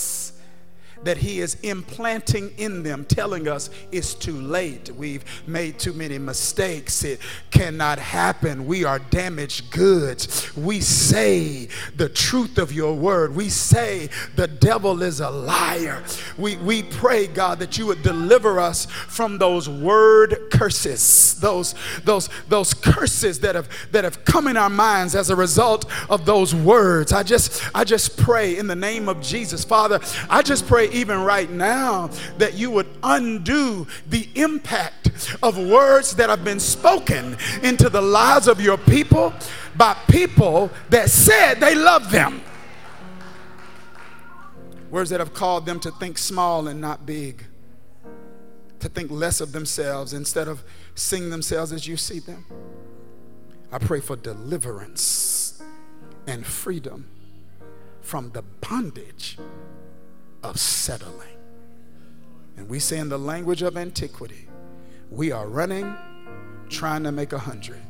[1.04, 4.90] that He is implanting in them, telling us it's too late.
[4.92, 7.04] We've made too many mistakes.
[7.04, 7.20] It
[7.52, 8.66] cannot happen.
[8.66, 10.56] We are damaged goods.
[10.56, 13.36] We say the truth of your word.
[13.36, 16.04] We say the devil is a liar.
[16.38, 22.30] We, we pray, God, that you would deliver us from those word curses, those, those,
[22.48, 26.56] those curses that have, that have come in our minds as a result of those
[26.56, 27.12] words.
[27.12, 30.00] I just, I just pray in the name of Jesus, Father,
[30.30, 36.30] I just pray even right now that you would undo the impact of words that
[36.30, 39.34] have been spoken into the lives of your people
[39.76, 42.42] by people that said they love them.
[44.90, 47.46] Words that have called them to think small and not big,
[48.80, 50.64] to think less of themselves instead of
[50.94, 52.46] seeing themselves as you see them.
[53.72, 55.64] I pray for deliverance
[56.28, 57.10] and freedom
[58.02, 59.38] from the bondage
[60.44, 61.28] of settling.
[62.58, 64.48] And we say in the language of antiquity,
[65.10, 65.96] we are running
[66.70, 67.82] trying to make a hundred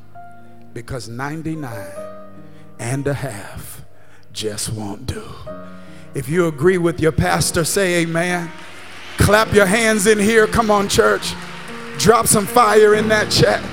[0.74, 1.88] because 99
[2.80, 3.84] and a half
[4.32, 5.24] just won't do.
[6.14, 8.51] If you agree with your pastor, say amen.
[9.18, 10.47] Clap your hands in here.
[10.47, 11.34] Come on, church.
[11.97, 13.64] Drop some fire in that chat.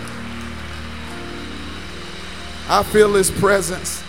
[2.68, 4.04] I feel his presence.